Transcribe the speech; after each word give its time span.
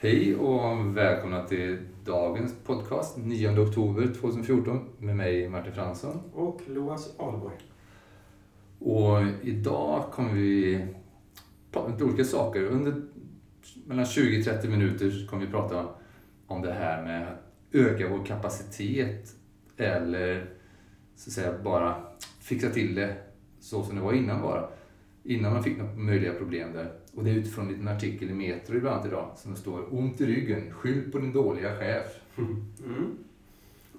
Hej 0.00 0.36
och 0.36 0.96
välkomna 0.96 1.44
till 1.44 1.78
dagens 2.04 2.54
podcast 2.64 3.16
9 3.16 3.58
oktober 3.58 4.14
2014 4.20 4.88
med 4.98 5.16
mig 5.16 5.48
Martin 5.48 5.72
Fransson. 5.72 6.20
Och 6.32 6.60
Loas 6.66 7.14
Ahlborg. 7.18 7.56
Och 8.78 9.18
idag 9.42 10.04
kommer 10.12 10.32
vi 10.32 10.86
prata 11.72 11.88
lite 11.88 12.04
olika 12.04 12.24
saker. 12.24 12.62
Under 12.62 13.02
mellan 13.86 14.04
20-30 14.04 14.68
minuter 14.68 15.26
kommer 15.26 15.46
vi 15.46 15.52
prata 15.52 15.88
om 16.46 16.62
det 16.62 16.72
här 16.72 17.02
med 17.02 17.28
att 17.28 17.38
öka 17.72 18.08
vår 18.08 18.24
kapacitet 18.24 19.36
eller 19.76 20.50
så 21.16 21.30
att 21.30 21.34
säga 21.34 21.58
bara 21.64 22.02
fixa 22.40 22.70
till 22.70 22.94
det 22.94 23.16
så 23.60 23.82
som 23.82 23.96
det 23.96 24.02
var 24.02 24.12
innan 24.12 24.42
bara. 24.42 24.68
Innan 25.24 25.52
man 25.52 25.62
fick 25.62 25.78
några 25.78 25.94
möjliga 25.94 26.32
problem 26.32 26.72
där. 26.72 26.92
Och 27.14 27.24
det 27.24 27.30
är 27.30 27.34
utifrån 27.34 27.66
en 27.66 27.72
liten 27.72 27.88
artikel 27.88 28.30
i 28.30 28.34
Metro 28.34 28.76
ibland 28.76 29.06
idag 29.06 29.30
som 29.36 29.52
det 29.52 29.58
står 29.58 29.94
Ont 29.94 30.20
i 30.20 30.26
ryggen, 30.26 30.70
skyll 30.70 31.12
på 31.12 31.18
din 31.18 31.32
dåliga 31.32 31.76
chef. 31.76 32.06
Mm. 32.38 33.18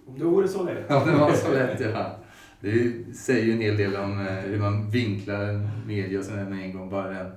Om 0.05 0.19
det 0.19 0.25
vore 0.25 0.47
så 0.47 0.63
lätt. 0.63 0.85
Ja, 0.89 1.05
det 1.05 1.11
var 1.11 1.33
så 1.33 1.53
lätt 1.53 1.79
ja. 1.79 2.15
Det 2.61 2.93
säger 3.15 3.45
ju 3.45 3.51
en 3.51 3.61
hel 3.61 3.77
del 3.77 3.95
om 3.95 4.27
eh, 4.27 4.33
hur 4.33 4.59
man 4.59 4.89
vinklar 4.89 5.69
media 5.87 6.19
och 6.19 6.25
sådär 6.25 6.45
med 6.49 6.63
en 6.63 6.73
gång, 6.73 6.89
bara 6.89 7.09
den 7.09 7.31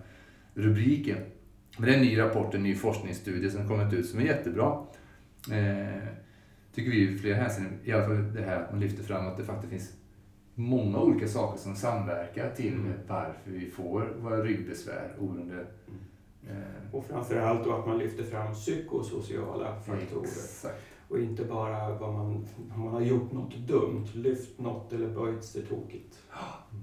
rubriken. 0.54 1.18
Men 1.76 1.86
det 1.86 1.94
är 1.94 1.98
en 1.98 2.04
ny 2.04 2.18
rapport, 2.18 2.54
en 2.54 2.62
ny 2.62 2.74
forskningsstudie 2.74 3.50
som 3.50 3.68
kommit 3.68 3.92
ut 3.92 4.06
som 4.06 4.20
är 4.20 4.24
jättebra. 4.24 4.86
Eh, 5.50 6.08
tycker 6.74 6.90
vi 6.90 7.10
i 7.10 7.18
flera 7.18 7.36
hänseenden, 7.36 7.78
i 7.84 7.92
alla 7.92 8.04
fall 8.04 8.34
det 8.34 8.42
här 8.42 8.56
att 8.56 8.70
man 8.70 8.80
lyfter 8.80 9.02
fram 9.02 9.26
att 9.26 9.36
det 9.36 9.44
faktiskt 9.44 9.70
finns 9.70 9.92
många 10.54 10.98
olika 11.00 11.28
saker 11.28 11.58
som 11.58 11.74
samverkar 11.76 12.50
till 12.50 12.74
Mm. 12.74 12.92
varför 13.08 13.50
vi 13.50 13.70
får 13.70 14.14
våra 14.20 14.42
ryggbesvär 14.44 15.16
oberoende. 15.20 15.66
Eh, 16.50 16.94
Och 16.94 17.04
framförallt 17.06 17.64
då 17.64 17.72
att 17.72 17.86
man 17.86 17.98
lyfter 17.98 18.24
fram 18.24 18.54
psykosociala 18.54 19.80
faktorer. 19.80 20.22
Exakt. 20.22 20.82
Och 21.12 21.20
inte 21.20 21.44
bara 21.44 21.98
vad 21.98 22.14
man, 22.14 22.46
om 22.74 22.80
man 22.80 22.92
har 22.92 23.00
gjort 23.00 23.32
något 23.32 23.56
dumt, 23.56 24.06
lyft 24.14 24.58
något 24.58 24.92
eller 24.92 25.08
böjt 25.08 25.44
sig 25.44 25.62
tokigt. 25.62 26.18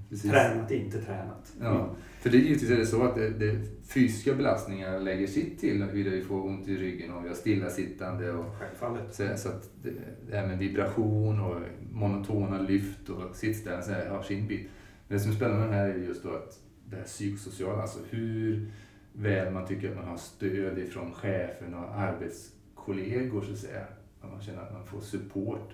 Precis. 0.09 0.31
Tränat, 0.31 0.71
inte 0.71 1.01
tränat. 1.01 1.53
Ja, 1.61 1.95
för 2.19 2.29
det 2.29 2.37
är 2.37 2.41
givetvis 2.41 2.71
är 2.71 2.77
det 2.77 2.85
så 2.85 3.03
att 3.03 3.15
det, 3.15 3.29
det 3.29 3.59
fysiska 3.87 4.33
belastningar 4.33 4.99
lägger 4.99 5.27
sitt 5.27 5.59
till 5.59 5.83
huruvida 5.83 6.09
vi 6.09 6.21
får 6.21 6.45
ont 6.45 6.67
i 6.67 6.77
ryggen 6.77 7.13
och 7.13 7.23
vi 7.23 7.27
har 7.27 7.35
stillasittande 7.35 8.31
och 8.31 8.45
Självfallet. 8.59 9.15
så, 9.15 9.27
så 9.37 9.49
att 9.49 9.69
det, 9.83 9.91
det 10.29 10.37
här 10.37 10.47
med 10.47 10.57
vibration 10.57 11.39
och 11.39 11.61
monotona 11.91 12.61
lyft 12.61 13.09
och 13.09 13.35
sittställning 13.35 13.83
så 13.83 13.91
här 13.91 14.09
har 14.09 14.23
sin 14.23 14.47
bit. 14.47 14.69
Men 15.07 15.17
det 15.17 15.23
som 15.23 15.31
är 15.31 15.35
spännande 15.35 15.59
med 15.59 15.69
den 15.69 15.79
här 15.79 15.89
är 15.89 16.07
just 16.07 16.23
då 16.23 16.29
att 16.29 16.59
det 16.85 16.95
här 16.95 17.03
psykosociala, 17.03 17.81
alltså 17.81 17.99
hur 18.09 18.71
väl 19.13 19.53
man 19.53 19.67
tycker 19.67 19.89
att 19.89 19.95
man 19.95 20.07
har 20.07 20.17
stöd 20.17 20.79
ifrån 20.79 21.13
chefen 21.13 21.73
och 21.73 21.95
arbetskollegor 21.95 23.41
så 23.41 23.51
att 23.51 23.57
säga. 23.57 23.85
Att 24.21 24.31
man 24.31 24.41
känner 24.41 24.61
att 24.61 24.73
man 24.73 24.85
får 24.85 24.99
support 24.99 25.73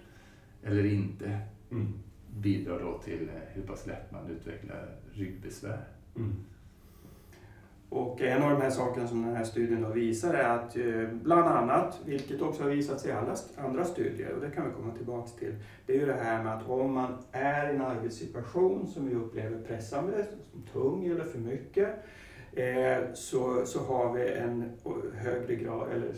eller 0.64 0.86
inte 0.86 1.40
Mm. 1.72 1.94
bidrar 2.38 2.80
då 2.80 2.98
till 2.98 3.30
eh, 3.30 3.42
hur 3.54 3.62
pass 3.62 3.88
lätt 3.88 4.12
man 4.12 4.30
utvecklar 4.30 4.96
ryggbesvär. 5.14 5.80
Mm. 6.16 6.36
Och 7.90 8.22
en 8.22 8.44
av 8.44 8.50
de 8.50 8.62
här 8.62 8.70
sakerna 8.70 9.08
som 9.08 9.26
den 9.26 9.36
här 9.36 9.44
studien 9.44 9.82
då 9.82 9.90
visar 9.90 10.34
är 10.34 10.50
att 10.50 10.78
eh, 10.78 11.10
bland 11.24 11.48
annat, 11.48 12.00
vilket 12.06 12.42
också 12.42 12.64
har 12.64 12.70
visats 12.70 13.06
i 13.06 13.12
alla 13.12 13.36
andra 13.58 13.86
studier, 13.86 14.34
och 14.34 14.42
det 14.42 14.52
kan 14.52 14.66
vi 14.66 14.72
komma 14.74 14.94
tillbaks 14.94 15.32
till, 15.32 15.56
det 15.86 15.96
är 15.96 16.00
ju 16.00 16.06
det 16.06 16.14
här 16.24 16.44
med 16.44 16.54
att 16.54 16.70
om 16.70 16.94
man 16.94 17.18
är 17.32 17.70
i 17.70 17.76
en 17.76 17.82
arbetssituation 17.82 18.88
som 18.88 19.08
vi 19.08 19.16
upplever 19.16 19.62
pressande, 19.62 20.26
som 20.52 20.62
tung 20.62 21.06
eller 21.06 21.26
för 21.26 21.40
mycket, 21.40 21.90
så, 23.14 23.66
så 23.66 23.80
har 23.80 24.14
vi 24.14 24.34
en 24.34 24.72
högre 25.14 25.56
grad, 25.56 25.92
eller 25.92 26.14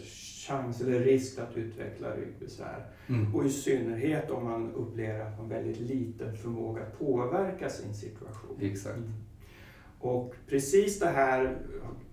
chans 0.47 0.81
eller 0.81 0.99
risk 0.99 1.39
att 1.39 1.57
utveckla 1.57 2.15
ryggbesvär. 2.15 2.85
Mm. 3.07 3.35
Och 3.35 3.45
i 3.45 3.49
synnerhet 3.49 4.31
om 4.31 4.43
man 4.43 4.71
upplever 4.71 5.19
att 5.19 5.37
man 5.37 5.49
väldigt 5.49 5.79
liten 5.79 6.37
förmåga 6.37 6.81
att 6.81 6.99
påverka 6.99 7.69
sin 7.69 7.93
situation. 7.93 8.57
Exakt. 8.61 8.99
Och 9.99 10.35
precis 10.47 10.99
det 10.99 11.07
här 11.07 11.57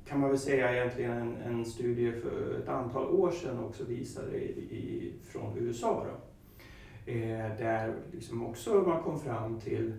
kan 0.08 0.20
man 0.20 0.30
väl 0.30 0.38
säga 0.38 0.76
egentligen 0.76 1.12
en, 1.12 1.36
en 1.36 1.64
studie 1.64 2.12
för 2.12 2.58
ett 2.62 2.68
antal 2.68 3.06
år 3.06 3.30
sedan 3.30 3.64
också 3.64 3.84
visade 3.84 4.36
i, 4.36 4.60
i, 4.70 5.12
från 5.28 5.58
USA. 5.58 6.06
Då. 6.06 6.24
Eh, 7.12 7.56
där 7.58 7.94
liksom 8.12 8.46
också 8.46 8.74
man 8.74 9.02
kom 9.02 9.20
fram 9.20 9.60
till 9.60 9.92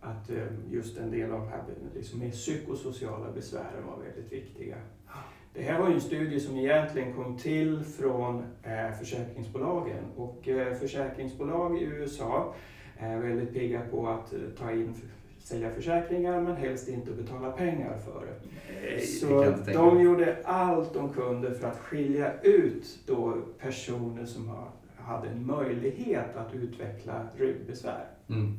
att 0.00 0.30
eh, 0.30 0.44
just 0.70 0.98
en 0.98 1.10
del 1.10 1.32
av 1.32 1.40
de 1.40 1.48
här 1.48 1.62
liksom 1.96 2.18
mer 2.20 2.30
psykosociala 2.30 3.32
besvären 3.32 3.86
var 3.86 4.04
väldigt 4.04 4.32
viktiga. 4.32 4.76
Det 5.54 5.62
här 5.62 5.80
var 5.80 5.88
ju 5.88 5.94
en 5.94 6.00
studie 6.00 6.40
som 6.40 6.56
egentligen 6.56 7.14
kom 7.14 7.36
till 7.36 7.84
från 7.84 8.44
eh, 8.62 8.98
försäkringsbolagen 8.98 10.04
och 10.16 10.48
eh, 10.48 10.74
försäkringsbolag 10.74 11.82
i 11.82 11.84
USA 11.84 12.54
är 12.96 13.18
väldigt 13.18 13.52
pigga 13.52 13.80
på 13.90 14.08
att 14.08 14.32
ta 14.58 14.72
in 14.72 14.94
sälja 15.42 15.70
försäkringar 15.70 16.40
men 16.40 16.56
helst 16.56 16.88
inte 16.88 17.10
betala 17.10 17.52
pengar 17.52 17.98
för 17.98 18.26
det. 18.26 18.48
Nej, 18.82 19.00
Så 19.00 19.54
de 19.72 20.00
gjorde 20.00 20.36
allt 20.44 20.94
de 20.94 21.12
kunde 21.12 21.54
för 21.54 21.68
att 21.68 21.78
skilja 21.78 22.40
ut 22.42 22.98
då 23.06 23.36
personer 23.58 24.26
som 24.26 24.50
hade 24.96 25.28
en 25.28 25.46
möjlighet 25.46 26.36
att 26.36 26.54
utveckla 26.54 27.26
ryggbesvär. 27.36 28.04
Mm. 28.28 28.58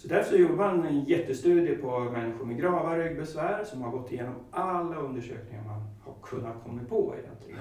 Så 0.00 0.08
därför 0.08 0.36
gjorde 0.36 0.54
man 0.54 0.86
en 0.86 1.04
jättestudie 1.04 1.76
på 1.76 2.00
människor 2.00 2.44
med 2.44 2.60
grava 2.60 2.98
ryggbesvär 2.98 3.64
som 3.64 3.82
har 3.82 3.90
gått 3.90 4.12
igenom 4.12 4.34
alla 4.50 4.96
undersökningar 4.96 5.64
man 5.64 5.82
har 6.04 6.14
kunnat 6.22 6.64
komma 6.64 6.80
på 6.88 7.14
egentligen. 7.18 7.60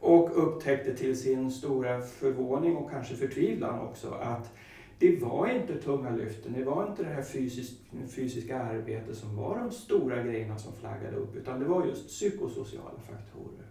Och 0.00 0.30
upptäckte 0.42 0.96
till 0.96 1.18
sin 1.18 1.50
stora 1.50 2.00
förvåning 2.00 2.76
och 2.76 2.90
kanske 2.90 3.14
förtvivlan 3.14 3.80
också 3.80 4.10
att 4.10 4.52
det 4.98 5.22
var 5.22 5.46
inte 5.46 5.82
tunga 5.82 6.10
lyften, 6.10 6.52
det 6.52 6.64
var 6.64 6.86
inte 6.86 7.02
det 7.02 7.08
här 7.08 7.22
fysiskt, 7.22 7.80
fysiska 8.16 8.62
arbetet 8.62 9.16
som 9.16 9.36
var 9.36 9.58
de 9.58 9.70
stora 9.70 10.22
grejerna 10.22 10.58
som 10.58 10.72
flaggade 10.72 11.16
upp, 11.16 11.36
utan 11.36 11.60
det 11.60 11.66
var 11.66 11.86
just 11.86 12.08
psykosociala 12.08 13.00
faktorer. 13.10 13.66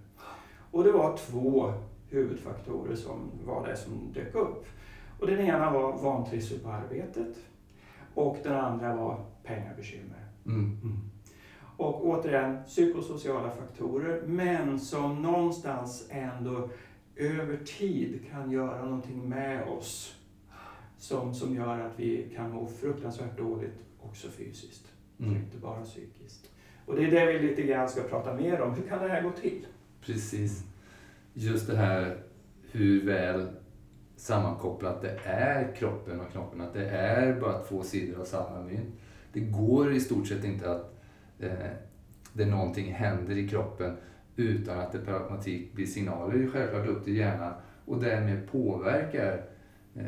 Och 0.71 0.83
det 0.83 0.91
var 0.91 1.17
två 1.17 1.73
huvudfaktorer 2.09 2.95
som 2.95 3.31
var 3.45 3.67
det 3.67 3.75
som 3.77 4.13
dök 4.13 4.35
upp. 4.35 4.65
Och 5.19 5.27
den 5.27 5.39
ena 5.39 5.71
var 5.71 5.97
vantrivsel 5.97 6.59
på 6.59 6.69
arbetet 6.69 7.35
och 8.15 8.37
den 8.43 8.53
andra 8.53 8.95
var 8.95 9.25
pengabekymmer. 9.43 10.25
Mm. 10.45 10.77
Och 11.77 12.05
återigen, 12.05 12.63
psykosociala 12.67 13.51
faktorer, 13.51 14.21
men 14.27 14.79
som 14.79 15.21
någonstans 15.21 16.07
ändå 16.09 16.69
över 17.15 17.57
tid 17.57 18.19
kan 18.31 18.51
göra 18.51 18.85
någonting 18.85 19.29
med 19.29 19.67
oss 19.67 20.15
som, 20.97 21.33
som 21.33 21.55
gör 21.55 21.79
att 21.79 21.99
vi 21.99 22.33
kan 22.35 22.51
må 22.51 22.67
fruktansvärt 22.67 23.37
dåligt 23.37 23.79
också 24.01 24.27
fysiskt, 24.29 24.87
Mm. 25.19 25.35
inte 25.35 25.57
bara 25.57 25.81
psykiskt. 25.83 26.51
Och 26.85 26.95
det 26.95 27.05
är 27.05 27.11
det 27.11 27.33
vi 27.33 27.47
lite 27.47 27.61
grann 27.61 27.89
ska 27.89 28.03
prata 28.03 28.33
mer 28.33 28.61
om. 28.61 28.73
Hur 28.73 28.83
kan 28.89 29.03
det 29.03 29.09
här 29.09 29.21
gå 29.21 29.31
till? 29.31 29.67
Precis. 30.01 30.63
Just 31.33 31.67
det 31.67 31.77
här 31.77 32.17
hur 32.71 33.05
väl 33.05 33.47
sammankopplat 34.21 35.01
det 35.01 35.19
är 35.23 35.75
kroppen 35.75 36.19
och 36.19 36.31
knoppen. 36.31 36.61
Att 36.61 36.73
det 36.73 36.89
är 36.89 37.39
bara 37.39 37.59
två 37.59 37.83
sidor 37.83 38.19
av 38.21 38.25
samma 38.25 38.61
mynt. 38.61 38.95
Det 39.33 39.39
går 39.39 39.93
i 39.93 39.99
stort 39.99 40.27
sett 40.27 40.43
inte 40.43 40.71
att 40.71 41.01
eh, 41.39 41.51
det 42.33 42.45
någonting 42.45 42.93
händer 42.93 43.37
i 43.37 43.47
kroppen 43.47 43.97
utan 44.35 44.79
att 44.79 44.91
det 44.91 44.99
per 44.99 45.13
automatik 45.13 45.73
blir 45.73 45.85
signaler 45.85 46.47
självklart 46.53 46.87
upp 46.87 47.03
till 47.03 47.17
hjärnan 47.17 47.53
och 47.85 48.01
därmed 48.03 48.51
påverkar 48.51 49.41
eh, 49.95 50.05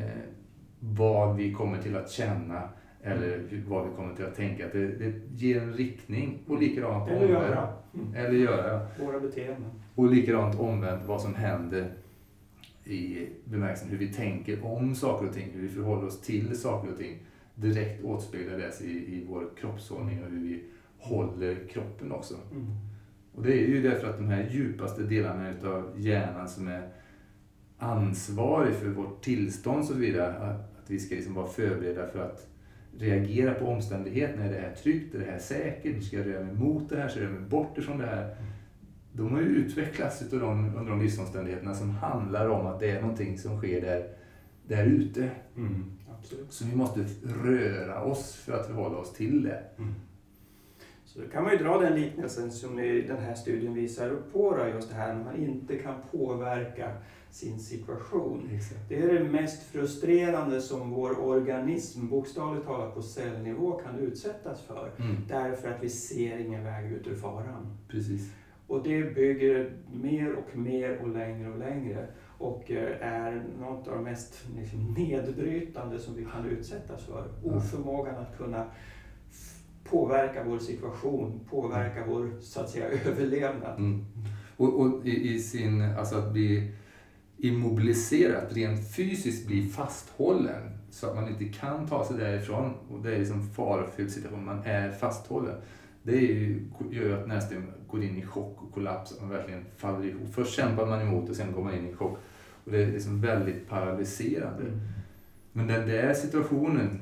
vad 0.80 1.36
vi 1.36 1.54
kommer 1.54 1.82
till 1.82 1.98
att 1.98 2.12
känna 2.12 2.70
eller 3.02 3.44
hur, 3.50 3.64
vad 3.68 3.90
vi 3.90 3.96
kommer 3.96 4.16
till 4.16 4.26
att 4.26 4.36
tänka. 4.36 4.68
Det, 4.74 4.88
det 4.88 5.14
ger 5.36 5.62
en 5.62 5.74
riktning 5.74 6.40
och 6.48 6.60
likadant 6.62 7.10
Eller 7.10 7.26
omvänt. 7.26 7.34
göra. 7.34 7.68
Mm. 7.94 8.16
Eller 8.16 8.40
göra. 8.40 8.88
Våra 9.00 9.20
beteenden. 9.20 9.72
Och 9.96 10.12
likadant 10.12 10.60
omvänt 10.60 11.04
vad 11.06 11.22
som 11.22 11.36
händer 11.36 11.94
i 12.86 13.30
bemärkelsen 13.46 13.90
hur 13.90 13.98
vi 13.98 14.14
tänker 14.14 14.66
om 14.66 14.96
saker 14.96 15.28
och 15.28 15.34
ting, 15.34 15.52
hur 15.54 15.62
vi 15.62 15.70
förhåller 15.70 16.08
oss 16.08 16.22
till 16.22 16.60
saker 16.60 16.92
och 16.92 16.98
ting. 16.98 17.18
Direkt 17.56 18.04
återspeglar 18.04 18.58
det 18.58 18.86
i, 18.86 18.92
i 18.92 19.26
vår 19.30 19.50
kroppshållning 19.58 20.24
och 20.24 20.30
hur 20.30 20.40
vi 20.40 20.64
håller 20.98 21.68
kroppen 21.68 22.12
också. 22.12 22.36
Mm. 22.52 22.68
Och 23.36 23.44
det 23.44 23.54
är 23.54 23.68
ju 23.68 23.82
därför 23.82 24.10
att 24.10 24.18
de 24.18 24.28
här 24.28 24.50
djupaste 24.52 25.04
delarna 25.04 25.52
utav 25.52 25.94
hjärnan 25.98 26.50
som 26.50 26.68
är 26.68 26.90
ansvarig 27.78 28.76
för 28.76 28.88
vårt 28.88 29.24
tillstånd 29.24 29.80
och 29.80 29.86
så 29.86 29.94
vidare, 29.94 30.34
att, 30.34 30.78
att 30.80 30.90
vi 30.90 31.00
ska 31.00 31.16
liksom 31.16 31.34
vara 31.34 31.48
förberedda 31.48 32.08
för 32.08 32.20
att 32.20 32.48
reagera 32.98 33.54
på 33.54 33.66
omständigheterna. 33.66 34.44
Är 34.46 34.52
det 34.52 34.60
här 34.60 34.76
tryggt? 34.76 35.16
Är 35.16 35.20
det 35.20 35.32
här 35.32 35.40
säkert? 35.40 36.04
Ska 36.04 36.18
jag 36.18 36.28
röra 36.28 36.44
mig 36.44 36.56
mot 36.56 36.90
det 36.90 36.98
här? 36.98 37.08
Ska 37.08 37.20
jag 37.20 37.26
röra 37.26 37.40
mig 37.40 37.50
bort 37.50 37.78
ifrån 37.78 37.98
det 37.98 38.06
här? 38.06 38.36
De 39.16 39.32
har 39.32 39.42
ju 39.42 39.48
utvecklats 39.48 40.22
utav 40.22 40.40
de, 40.40 40.76
under 40.76 40.92
de 40.92 41.02
livsomständigheterna 41.02 41.74
som 41.74 41.90
handlar 41.90 42.50
om 42.50 42.66
att 42.66 42.80
det 42.80 42.90
är 42.90 43.02
någonting 43.02 43.38
som 43.38 43.58
sker 43.58 43.82
där, 43.82 44.08
där 44.68 44.86
ute. 44.86 45.30
Mm. 45.56 45.92
Så 46.50 46.66
vi 46.66 46.76
måste 46.76 47.06
röra 47.44 48.04
oss 48.04 48.36
för 48.36 48.54
att 48.54 48.68
förhålla 48.68 48.98
oss 48.98 49.14
till 49.14 49.44
det. 49.44 49.64
Mm. 49.78 49.94
Så 51.06 51.20
då 51.20 51.28
kan 51.28 51.44
man 51.44 51.52
ju 51.52 51.58
dra 51.58 51.78
den 51.78 51.96
liknelsen 51.96 52.52
som 52.52 52.80
i 52.80 53.02
den 53.02 53.18
här 53.18 53.36
studien 53.36 53.74
visar 53.74 54.10
upp 54.10 54.34
på, 54.34 54.58
då, 54.58 54.68
just 54.68 54.90
det 54.90 54.96
här 54.96 55.16
när 55.16 55.24
man 55.24 55.36
inte 55.36 55.76
kan 55.76 55.96
påverka 56.12 56.92
sin 57.32 57.60
situation. 57.60 58.50
Exakt. 58.54 58.90
Det 58.90 59.02
är 59.04 59.14
det 59.14 59.24
mest 59.24 59.64
frustrerande 59.64 60.62
som 60.62 60.90
vår 60.90 61.20
organism, 61.20 62.08
bokstavligt 62.08 62.66
talat 62.66 62.96
på 62.96 63.02
cellnivå, 63.02 63.72
kan 63.72 64.00
utsättas 64.00 64.62
för. 64.62 64.92
Mm. 65.00 65.16
Därför 65.28 65.70
att 65.70 65.84
vi 65.84 65.90
ser 65.90 66.38
ingen 66.38 66.64
väg 66.64 66.92
ut 66.92 67.08
ur 67.08 67.16
faran. 67.16 67.78
Precis. 67.88 68.32
Och 68.74 68.84
det 68.84 69.16
bygger 69.16 69.72
mer 69.92 70.34
och 70.34 70.58
mer 70.58 70.98
och 71.02 71.10
längre 71.10 71.50
och 71.50 71.60
längre 71.60 72.08
och 72.38 72.72
eh, 72.72 73.08
är 73.08 73.44
något 73.60 73.88
av 73.88 73.98
det 73.98 74.04
mest 74.04 74.46
liksom, 74.58 74.94
nedbrytande 74.94 76.00
som 76.00 76.16
vi 76.16 76.26
kan 76.26 76.46
utsättas 76.46 77.04
för. 77.04 77.28
Oförmågan 77.44 78.16
att 78.16 78.38
kunna 78.38 78.66
påverka 79.84 80.44
vår 80.44 80.60
situation, 80.60 81.40
påverka 81.50 82.06
vår 82.08 82.32
så 82.42 82.60
att 82.60 82.70
säga 82.70 82.86
överlevnad. 83.06 83.78
Mm. 83.78 84.06
Och, 84.58 84.80
och 84.82 85.06
i, 85.06 85.34
i 85.34 85.40
sin, 85.40 85.82
alltså 85.82 86.18
att 86.18 86.32
bli 86.32 86.72
immobiliserad, 87.38 88.52
rent 88.52 88.96
fysiskt 88.96 89.48
bli 89.48 89.70
fasthållen 89.70 90.72
så 90.90 91.08
att 91.08 91.16
man 91.16 91.30
inte 91.30 91.60
kan 91.60 91.88
ta 91.88 92.06
sig 92.06 92.18
därifrån. 92.18 92.74
Och 92.92 93.02
det 93.04 93.16
är 93.16 93.20
liksom 93.20 93.50
farofylld 93.50 94.12
situation, 94.12 94.46
man 94.46 94.64
är 94.64 94.92
fasthållen. 94.92 95.56
Det 96.04 96.18
är 96.18 96.22
ju, 96.22 96.66
gör 96.92 97.04
ju 97.04 97.14
att 97.14 97.28
nästan 97.28 97.72
går 97.88 98.04
in 98.04 98.18
i 98.18 98.26
chock 98.26 98.64
och 98.64 98.72
kollaps, 98.72 99.12
att 99.12 99.22
man 99.22 99.30
verkligen 99.30 99.66
faller 99.78 100.06
ihop. 100.06 100.34
Först 100.34 100.56
kämpar 100.56 100.86
man 100.86 101.02
emot 101.02 101.30
och 101.30 101.36
sen 101.36 101.52
går 101.52 101.64
man 101.64 101.74
in 101.74 101.90
i 101.90 101.94
chock. 101.94 102.18
Och 102.66 102.72
det 102.72 102.84
är 102.84 102.92
liksom 102.92 103.22
väldigt 103.22 103.70
paralyserande. 103.70 104.64
Men 105.52 105.68
den 105.68 105.88
där 105.88 106.14
situationen 106.14 107.02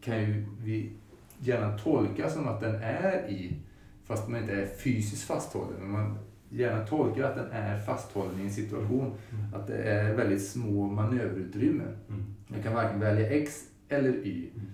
kan 0.00 0.20
ju 0.20 0.46
vi 0.62 0.92
gärna 1.38 1.78
tolka 1.78 2.30
som 2.30 2.48
att 2.48 2.60
den 2.60 2.74
är 2.74 3.28
i, 3.28 3.56
fast 4.04 4.28
man 4.28 4.40
inte 4.40 4.52
är 4.52 4.66
fysiskt 4.66 5.22
fasthållen. 5.22 5.80
Men 5.80 5.90
man 5.90 6.18
gärna 6.48 6.86
tolkar 6.86 7.22
att 7.24 7.36
den 7.36 7.50
är 7.50 7.80
fasthållen 7.80 8.40
i 8.40 8.42
en 8.42 8.50
situation. 8.50 9.12
Att 9.54 9.66
det 9.66 9.82
är 9.82 10.14
väldigt 10.14 10.48
små 10.48 10.86
manöverutrymmen. 10.86 11.96
Mm. 12.08 12.24
Man 12.48 12.62
kan 12.62 12.74
varken 12.74 13.00
välja 13.00 13.30
X 13.30 13.64
eller 13.88 14.26
Y. 14.26 14.50
Mm. 14.54 14.66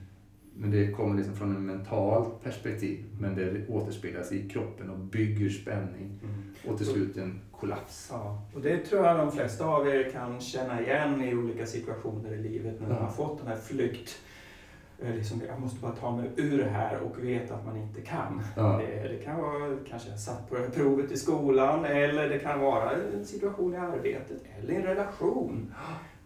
Men 0.58 0.70
det 0.70 0.92
kommer 0.92 1.16
liksom 1.16 1.36
från 1.36 1.56
en 1.56 1.66
mentalt 1.66 2.42
perspektiv. 2.42 3.04
Men 3.20 3.34
det 3.34 3.68
återspeglas 3.68 4.32
i 4.32 4.48
kroppen 4.48 4.90
och 4.90 4.98
bygger 4.98 5.48
spänning. 5.50 6.20
Mm. 6.22 6.42
Och 6.72 6.76
till 6.78 6.86
slut 6.86 7.16
en 7.16 7.40
kollaps. 7.52 8.08
Ja, 8.12 8.42
och 8.54 8.60
det 8.60 8.78
tror 8.78 9.06
jag 9.06 9.16
de 9.18 9.32
flesta 9.32 9.64
av 9.66 9.88
er 9.88 10.10
kan 10.10 10.40
känna 10.40 10.80
igen 10.82 11.24
i 11.24 11.34
olika 11.34 11.66
situationer 11.66 12.32
i 12.32 12.42
livet 12.42 12.80
när 12.80 12.88
man 12.88 12.96
Ja. 12.96 13.02
har 13.04 13.10
fått 13.12 13.38
den 13.38 13.46
här 13.48 13.56
flykt. 13.56 14.18
eh, 15.02 15.14
Liksom, 15.14 15.40
jag 15.48 15.60
måste 15.60 15.80
bara 15.80 15.92
ta 15.92 16.16
mig 16.16 16.30
ur 16.36 16.58
det 16.58 16.68
här 16.70 16.98
och 17.00 17.24
vet 17.24 17.50
att 17.50 17.66
man 17.66 17.76
inte 17.76 18.00
kan. 18.00 18.42
Ja. 18.56 18.80
Det, 18.86 19.08
det 19.08 19.24
kan 19.24 19.36
vara 19.40 19.76
kanske 19.88 20.10
jag 20.10 20.20
satt 20.20 20.48
på 20.48 20.54
det 20.54 20.60
här 20.60 20.68
provet 20.70 21.12
i 21.12 21.16
skolan 21.16 21.84
eller 21.84 22.28
det 22.28 22.38
kan 22.38 22.60
vara 22.60 22.90
en 22.92 23.24
situation 23.24 23.74
i 23.74 23.76
arbetet 23.76 24.42
eller 24.58 24.74
en 24.74 24.82
relation. 24.82 25.74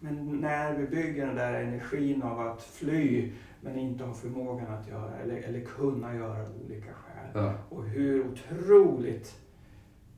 Men 0.03 0.41
när 0.41 0.77
vi 0.77 0.87
bygger 0.87 1.27
den 1.27 1.35
där 1.35 1.53
energin 1.61 2.21
av 2.23 2.39
att 2.39 2.63
fly 2.63 3.31
men 3.61 3.79
inte 3.79 4.03
har 4.03 4.13
förmågan 4.13 4.67
att 4.73 4.87
göra 4.87 5.17
eller, 5.17 5.35
eller 5.35 5.61
kunna 5.61 6.15
göra 6.15 6.41
av 6.41 6.49
olika 6.65 6.93
skäl. 6.93 7.31
Ja. 7.33 7.53
Och 7.69 7.83
hur 7.85 8.25
otroligt 8.27 9.35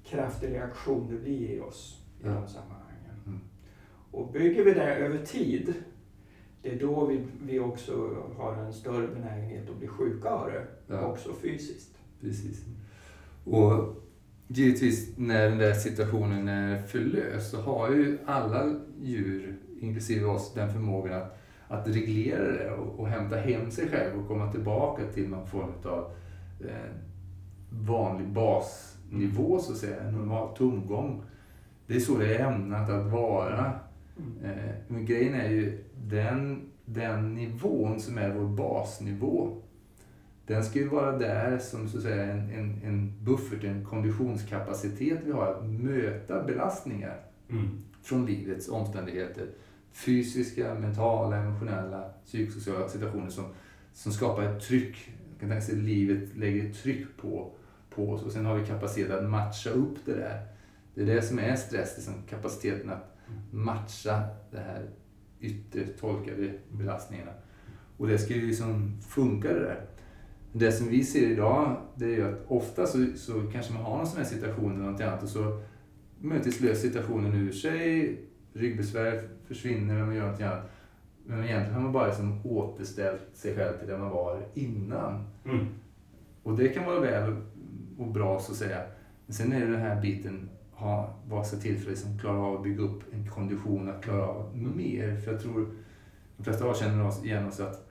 kraftig 0.03 0.49
reaktion 0.51 1.07
det 1.11 1.17
blir 1.17 1.49
i 1.49 1.59
oss 1.59 2.01
i 2.21 2.25
Ja. 2.27 2.31
de 2.33 2.47
sammanhangen. 2.47 3.23
Mm. 3.25 3.39
Och 4.11 4.31
bygger 4.31 4.63
vi 4.65 4.73
det 4.73 4.95
över 4.95 5.25
tid, 5.25 5.73
det 6.61 6.71
är 6.75 6.79
då 6.79 7.05
vi, 7.05 7.19
vi 7.41 7.59
också 7.59 8.23
har 8.37 8.53
en 8.55 8.73
större 8.73 9.07
benägenhet 9.07 9.69
att 9.69 9.77
bli 9.77 9.87
sjuka 9.87 10.29
av 10.29 10.47
det, 10.51 10.67
Ja. 10.87 11.05
också 11.05 11.33
fysiskt. 11.33 11.97
Precis. 12.21 12.65
Och 13.45 13.95
givetvis 14.47 15.17
när 15.17 15.49
den 15.49 15.57
där 15.57 15.73
situationen 15.73 16.47
är 16.47 16.81
förlöst 16.81 17.51
så 17.51 17.61
har 17.61 17.89
ju 17.91 18.17
alla 18.25 18.75
djur, 19.01 19.55
inklusive 19.83 20.25
oss, 20.25 20.53
den 20.53 20.73
förmågan 20.73 21.21
att, 21.21 21.37
att 21.67 21.87
reglera 21.87 22.51
det 22.51 22.71
och, 22.71 22.99
och 22.99 23.07
hämta 23.07 23.35
hem 23.35 23.71
sig 23.71 23.87
själv 23.89 24.19
och 24.19 24.27
komma 24.27 24.51
tillbaka 24.51 25.01
till 25.13 25.29
någon 25.29 25.47
form 25.47 25.71
av 25.83 26.11
eh, 26.61 26.91
vanlig 27.69 28.27
basnivå 28.27 29.59
så 29.59 29.71
att 29.71 29.77
säga, 29.77 30.01
en 30.03 30.13
normal 30.13 30.55
tomgång. 30.55 31.23
Det 31.87 31.95
är 31.95 31.99
så 31.99 32.17
det 32.17 32.35
är 32.35 32.45
ämnat 32.53 32.89
att 32.89 33.11
vara. 33.11 33.71
Mm. 34.17 34.57
Eh, 34.57 34.73
men 34.87 35.05
grejen 35.05 35.33
är 35.33 35.49
ju 35.49 35.83
den, 36.07 36.61
den 36.85 37.35
nivån 37.35 37.99
som 37.99 38.17
är 38.17 38.33
vår 38.33 38.47
basnivå. 38.47 39.57
Den 40.47 40.63
ska 40.63 40.79
ju 40.79 40.87
vara 40.87 41.17
där 41.17 41.57
som 41.57 41.87
så 41.87 41.97
att 41.97 42.03
säga 42.03 42.23
en, 42.23 42.49
en, 42.49 42.81
en 42.83 43.13
buffert, 43.23 43.63
en 43.63 43.85
konditionskapacitet 43.85 45.19
vi 45.25 45.31
har 45.31 45.47
att 45.47 45.65
möta 45.65 46.43
belastningar 46.43 47.19
Mm. 47.49 47.69
från 48.01 48.25
livets 48.25 48.69
omständigheter. 48.69 49.47
Fysiska, 49.93 50.73
mentala, 50.73 51.37
emotionella, 51.37 52.09
psykosociala 52.25 52.89
situationer 52.89 53.29
som, 53.29 53.45
som 53.93 54.11
skapar 54.11 54.43
ett 54.43 54.61
tryck. 54.61 55.09
Man 55.29 55.39
kan 55.39 55.49
tänka 55.49 55.65
sig 55.65 55.75
att 55.75 55.83
livet 55.83 56.37
lägger 56.37 56.69
ett 56.69 56.83
tryck 56.83 57.07
på, 57.17 57.51
på 57.89 58.11
oss 58.11 58.23
och 58.23 58.31
sen 58.31 58.45
har 58.45 58.55
vi 58.55 58.67
kapacitet 58.67 59.11
att 59.11 59.29
matcha 59.29 59.69
upp 59.69 59.97
det 60.05 60.13
där. 60.13 60.47
Det 60.95 61.01
är 61.01 61.05
det 61.05 61.21
som 61.21 61.39
är 61.39 61.55
stress, 61.55 61.93
liksom 61.95 62.13
kapaciteten 62.29 62.89
att 62.89 63.17
matcha 63.51 64.23
det 64.51 64.59
här 64.59 64.89
yttre 65.39 65.87
tolkade 65.87 66.53
belastningarna. 66.71 67.31
Och 67.97 68.07
det 68.07 68.17
ska 68.17 68.33
ju 68.33 68.47
liksom 68.47 69.01
funka 69.01 69.53
det 69.53 69.59
där. 69.59 69.85
Det 70.51 70.71
som 70.71 70.87
vi 70.87 71.03
ser 71.03 71.31
idag, 71.31 71.77
det 71.95 72.05
är 72.05 72.09
ju 72.09 72.23
att 72.23 72.45
ofta 72.47 72.85
så, 72.85 73.05
så 73.15 73.33
kanske 73.53 73.73
man 73.73 73.83
har 73.83 73.97
någon 73.97 74.07
sån 74.07 74.17
här 74.17 74.25
situation 74.25 74.75
eller 74.75 74.91
något 74.91 75.01
annat 75.01 75.23
och 75.23 75.29
så 75.29 75.61
möjligtvis 76.19 76.61
löser 76.61 76.87
situationen 76.87 77.33
ur 77.33 77.51
sig, 77.51 78.19
ryggbesvär 78.53 79.29
försvinner 79.47 79.93
när 79.93 80.05
man 80.05 80.15
gör 80.15 80.21
någonting 80.21 80.45
annat. 80.45 80.71
Men 81.25 81.43
egentligen 81.43 81.73
har 81.73 81.81
man 81.81 81.91
bara 81.91 82.07
liksom 82.07 82.41
återställt 82.45 83.29
sig 83.33 83.55
själv 83.55 83.77
till 83.77 83.87
där 83.87 83.97
man 83.97 84.09
var 84.09 84.45
innan. 84.53 85.25
Mm. 85.45 85.65
Och 86.43 86.57
det 86.57 86.69
kan 86.69 86.85
vara 86.85 86.99
väl 86.99 87.35
och 87.97 88.07
bra 88.07 88.39
så 88.39 88.51
att 88.51 88.57
säga. 88.57 88.81
Men 89.25 89.33
sen 89.33 89.53
är 89.53 89.59
det 89.59 89.71
den 89.71 89.81
här 89.81 90.01
biten, 90.01 90.49
ha, 90.71 91.15
vad 91.27 91.47
ska 91.47 91.57
till 91.57 91.77
för 91.77 91.83
att 91.83 91.89
liksom 91.89 92.19
klara 92.19 92.37
av 92.37 92.55
att 92.55 92.63
bygga 92.63 92.83
upp 92.83 93.13
en 93.13 93.29
kondition 93.29 93.89
att 93.89 94.03
klara 94.03 94.27
av 94.27 94.57
mer. 94.57 95.17
För 95.17 95.31
jag 95.31 95.41
tror 95.41 95.73
de 96.37 96.43
flesta 96.43 96.65
av 96.65 96.71
oss 96.71 96.79
känner 96.79 97.07
oss 97.07 97.25
igen 97.25 97.47
oss 97.47 97.59
att 97.59 97.89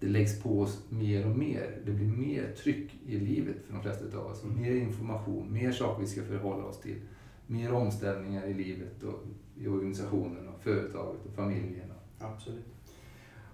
det 0.00 0.08
läggs 0.08 0.42
på 0.42 0.60
oss 0.60 0.84
mer 0.88 1.26
och 1.26 1.38
mer. 1.38 1.78
Det 1.84 1.92
blir 1.92 2.06
mer 2.06 2.54
tryck 2.62 2.90
i 3.06 3.18
livet 3.18 3.56
för 3.66 3.74
de 3.74 3.82
flesta 3.82 4.18
av 4.18 4.26
oss. 4.26 4.44
Mm. 4.44 4.60
Mer 4.60 4.74
information, 4.74 5.52
mer 5.52 5.72
saker 5.72 6.00
vi 6.00 6.06
ska 6.06 6.22
förhålla 6.22 6.64
oss 6.64 6.80
till. 6.80 7.00
Mer 7.46 7.72
omställningar 7.72 8.46
i 8.46 8.54
livet 8.54 9.02
och 9.02 9.24
i 9.56 9.68
organisationen 9.68 10.48
och 10.48 10.62
företaget 10.62 11.26
och 11.26 11.34
familjen. 11.34 11.92
Absolut. 12.18 12.64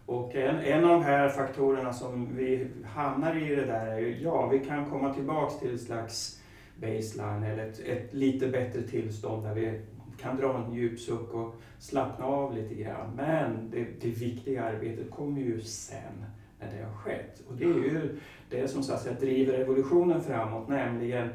Och 0.06 0.34
en, 0.34 0.56
en 0.56 0.84
av 0.84 0.90
de 0.90 1.02
här 1.02 1.28
faktorerna 1.28 1.92
som 1.92 2.36
vi 2.36 2.66
hamnar 2.84 3.36
i 3.36 3.54
det 3.54 3.64
där 3.64 3.86
är 3.86 3.98
ju, 3.98 4.18
ja, 4.22 4.46
vi 4.48 4.58
kan 4.58 4.90
komma 4.90 5.14
tillbaks 5.14 5.58
till 5.58 5.74
ett 5.74 5.80
slags 5.80 6.40
baseline 6.76 7.42
eller 7.42 7.68
ett, 7.68 7.80
ett 7.80 8.14
lite 8.14 8.48
bättre 8.48 8.82
tillstånd 8.82 9.44
där 9.44 9.54
vi 9.54 9.80
kan 10.20 10.36
dra 10.36 10.64
en 10.64 10.74
djup 10.74 11.00
suck 11.00 11.34
och 11.34 11.54
slappna 11.78 12.24
av 12.24 12.54
lite 12.54 12.74
grann. 12.74 13.10
Men 13.16 13.70
det, 13.70 13.86
det 14.00 14.08
viktiga 14.08 14.64
arbetet 14.64 15.10
kommer 15.10 15.40
ju 15.40 15.60
sen 15.60 16.24
när 16.60 16.72
det 16.76 16.84
har 16.84 16.92
skett. 16.92 17.42
Och 17.48 17.56
det 17.56 17.64
är 17.64 17.68
ju 17.68 18.18
det 18.50 18.68
som 18.68 18.82
så 18.82 18.92
att 18.92 19.02
säga 19.02 19.20
driver 19.20 19.54
evolutionen 19.54 20.22
framåt, 20.22 20.68
nämligen 20.68 21.28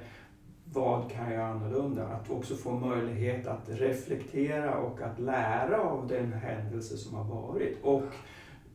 vad 0.74 1.12
kan 1.12 1.34
jag 1.34 1.42
annorlunda? 1.44 2.08
Att 2.08 2.30
också 2.32 2.56
få 2.56 2.72
möjlighet 2.72 3.48
att 3.48 3.70
reflektera 3.70 4.78
och 4.78 5.02
att 5.02 5.20
lära 5.20 5.82
av 5.82 6.08
den 6.08 6.34
händelse 6.34 6.98
som 6.98 7.16
har 7.18 7.24
varit 7.24 7.78
och 7.84 8.04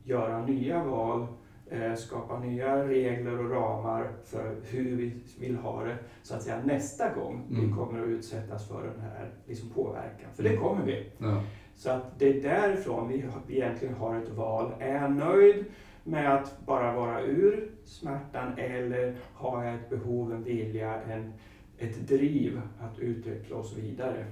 göra 0.05 0.47
nya 0.47 0.85
val, 0.85 1.27
eh, 1.71 1.95
skapa 1.95 2.39
nya 2.41 2.89
regler 2.89 3.39
och 3.45 3.51
ramar 3.51 4.11
för 4.25 4.57
hur 4.65 4.97
vi 4.97 5.13
vill 5.41 5.57
ha 5.57 5.85
det 5.85 5.97
så 6.23 6.35
att 6.35 6.43
säga 6.43 6.61
nästa 6.65 7.15
gång 7.15 7.43
vi 7.49 7.59
Mm. 7.65 7.77
kommer 7.77 8.03
att 8.03 8.09
utsättas 8.09 8.69
för 8.69 8.83
den 8.83 9.01
här 9.01 9.31
liksom, 9.47 9.69
påverkan. 9.71 10.31
För 10.35 10.43
det 10.43 10.49
Mm. 10.49 10.63
kommer 10.63 10.85
vi. 10.85 11.07
Ja. 11.19 11.43
Så 11.75 11.91
att 11.91 12.19
det 12.19 12.29
är 12.39 12.43
därifrån 12.43 13.09
vi 13.09 13.25
vi 13.47 13.57
egentligen 13.57 13.95
har 13.95 14.17
ett 14.17 14.29
val. 14.29 14.73
Är 14.79 14.95
jag 15.03 15.13
nöjd 15.13 15.65
med 16.05 16.35
att 16.35 16.67
bara 16.67 16.93
vara 16.97 17.23
ur 17.23 17.71
smärtan 17.85 18.59
eller 18.59 19.17
har 19.35 19.65
jag 19.65 19.75
ett 19.75 19.91
behov, 19.91 20.33
en 20.33 20.43
vilja, 20.43 21.03
en, 21.03 21.33
ett 21.79 22.09
driv 22.09 22.61
att 22.81 22.99
utveckla 22.99 23.57
oss 23.57 23.77
vidare? 23.77 24.27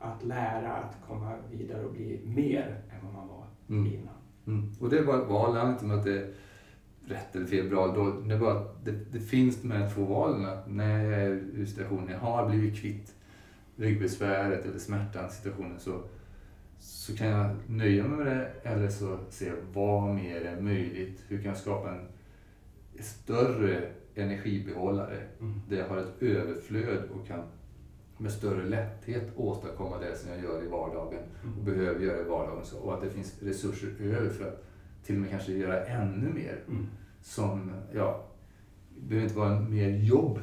Att 0.00 0.24
lära 0.24 0.72
att 0.72 0.96
komma 1.08 1.34
vidare 1.50 1.84
och 1.84 1.92
bli 1.92 2.20
mer 2.24 2.80
än 2.90 3.04
vad 3.06 3.14
man 3.14 3.28
var 3.28 3.46
Mm. 3.68 3.86
innan. 3.86 4.14
Mm. 4.46 4.72
Och 4.80 4.90
det 4.90 5.02
var 5.02 5.24
val, 5.24 5.54
det 5.54 5.60
handlar 5.60 5.72
inte 5.72 5.84
om 5.84 5.90
att 5.98 6.04
det 6.04 6.18
är 6.18 6.32
rätt 7.06 7.36
eller 7.36 7.46
fel 7.46 7.68
bra. 7.68 7.86
Då, 7.86 8.10
det, 8.10 8.50
att 8.50 8.84
det, 8.84 8.92
det 9.12 9.20
finns 9.20 9.62
de 9.62 9.70
här 9.70 9.90
två 9.90 10.04
valen. 10.04 10.44
Att 10.44 10.70
när 10.70 11.04
jag 11.04 11.22
är 11.22 11.30
ur 11.30 11.66
situationen, 11.66 12.10
jag 12.10 12.18
har 12.18 12.48
blivit 12.48 12.76
kvitt 12.76 13.14
ryggbesväret 13.76 14.66
eller 14.66 14.78
smärtan 14.78 15.30
situationen 15.30 15.80
så, 15.80 16.00
så 16.78 17.16
kan 17.16 17.26
jag 17.26 17.56
nöja 17.66 18.04
mig 18.04 18.18
med 18.18 18.26
det 18.36 18.68
eller 18.70 18.88
så 18.88 19.18
se 19.30 19.52
vad 19.72 20.14
mer 20.14 20.40
är 20.40 20.60
möjligt. 20.60 21.24
Hur 21.28 21.38
kan 21.38 21.48
jag 21.48 21.56
skapa 21.56 21.90
en 21.90 22.08
större 23.00 23.90
energibehållare. 24.20 25.18
Mm. 25.40 25.60
Där 25.68 25.76
jag 25.76 25.88
har 25.88 25.96
ett 25.96 26.22
överflöd 26.22 27.02
och 27.14 27.26
kan 27.26 27.42
med 28.18 28.32
större 28.32 28.64
lätthet 28.68 29.32
åstadkomma 29.36 29.98
det 29.98 30.16
som 30.16 30.30
jag 30.30 30.42
gör 30.42 30.64
i 30.64 30.68
vardagen 30.68 31.18
och 31.38 31.44
Mm. 31.44 31.64
behöver 31.64 32.00
göra 32.00 32.20
i 32.20 32.24
vardagen. 32.24 32.64
Så, 32.64 32.78
och 32.78 32.94
att 32.94 33.02
det 33.02 33.10
finns 33.10 33.42
resurser 33.42 33.88
över 34.00 34.28
för 34.30 34.48
att 34.48 34.64
till 35.04 35.14
och 35.14 35.20
med 35.20 35.30
kanske 35.30 35.52
göra 35.52 35.86
ännu 35.86 36.32
mer. 36.32 36.58
Mm. 36.68 36.86
Som, 37.22 37.72
ja, 37.94 38.24
det 38.96 39.08
behöver 39.08 39.24
inte 39.24 39.38
vara 39.38 39.60
mer 39.60 39.88
jobb, 39.88 40.40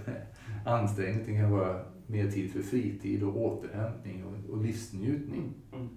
ansträngning, 0.65 1.25
det 1.25 1.41
kan 1.41 1.51
vara 1.51 1.81
mer 2.07 2.31
tid 2.31 2.51
för 2.51 2.59
fritid 2.61 3.23
och 3.23 3.37
återhämtning 3.37 4.23
och, 4.25 4.53
och 4.53 4.63
livsnjutning. 4.63 5.53
Mm. 5.73 5.89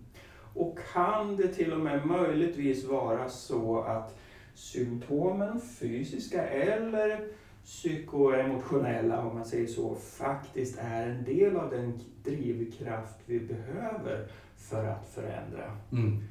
Och 0.54 0.78
kan 0.92 1.36
det 1.36 1.48
till 1.48 1.72
och 1.72 1.80
med 1.80 2.06
möjligtvis 2.06 2.84
vara 2.84 3.28
så 3.28 3.80
att 3.82 4.18
symptomen, 4.54 5.60
fysiska 5.60 6.46
eller 6.46 7.20
psykoemotionella 7.64 9.22
om 9.22 9.34
man 9.34 9.44
säger 9.44 9.66
så, 9.66 9.94
faktiskt 9.94 10.78
är 10.78 11.06
en 11.08 11.24
del 11.24 11.56
av 11.56 11.70
den 11.70 12.00
drivkraft 12.24 13.16
vi 13.26 13.40
behöver 13.40 14.26
för 14.56 14.84
att 14.84 15.08
förändra. 15.08 15.76
Mm. 15.92 16.22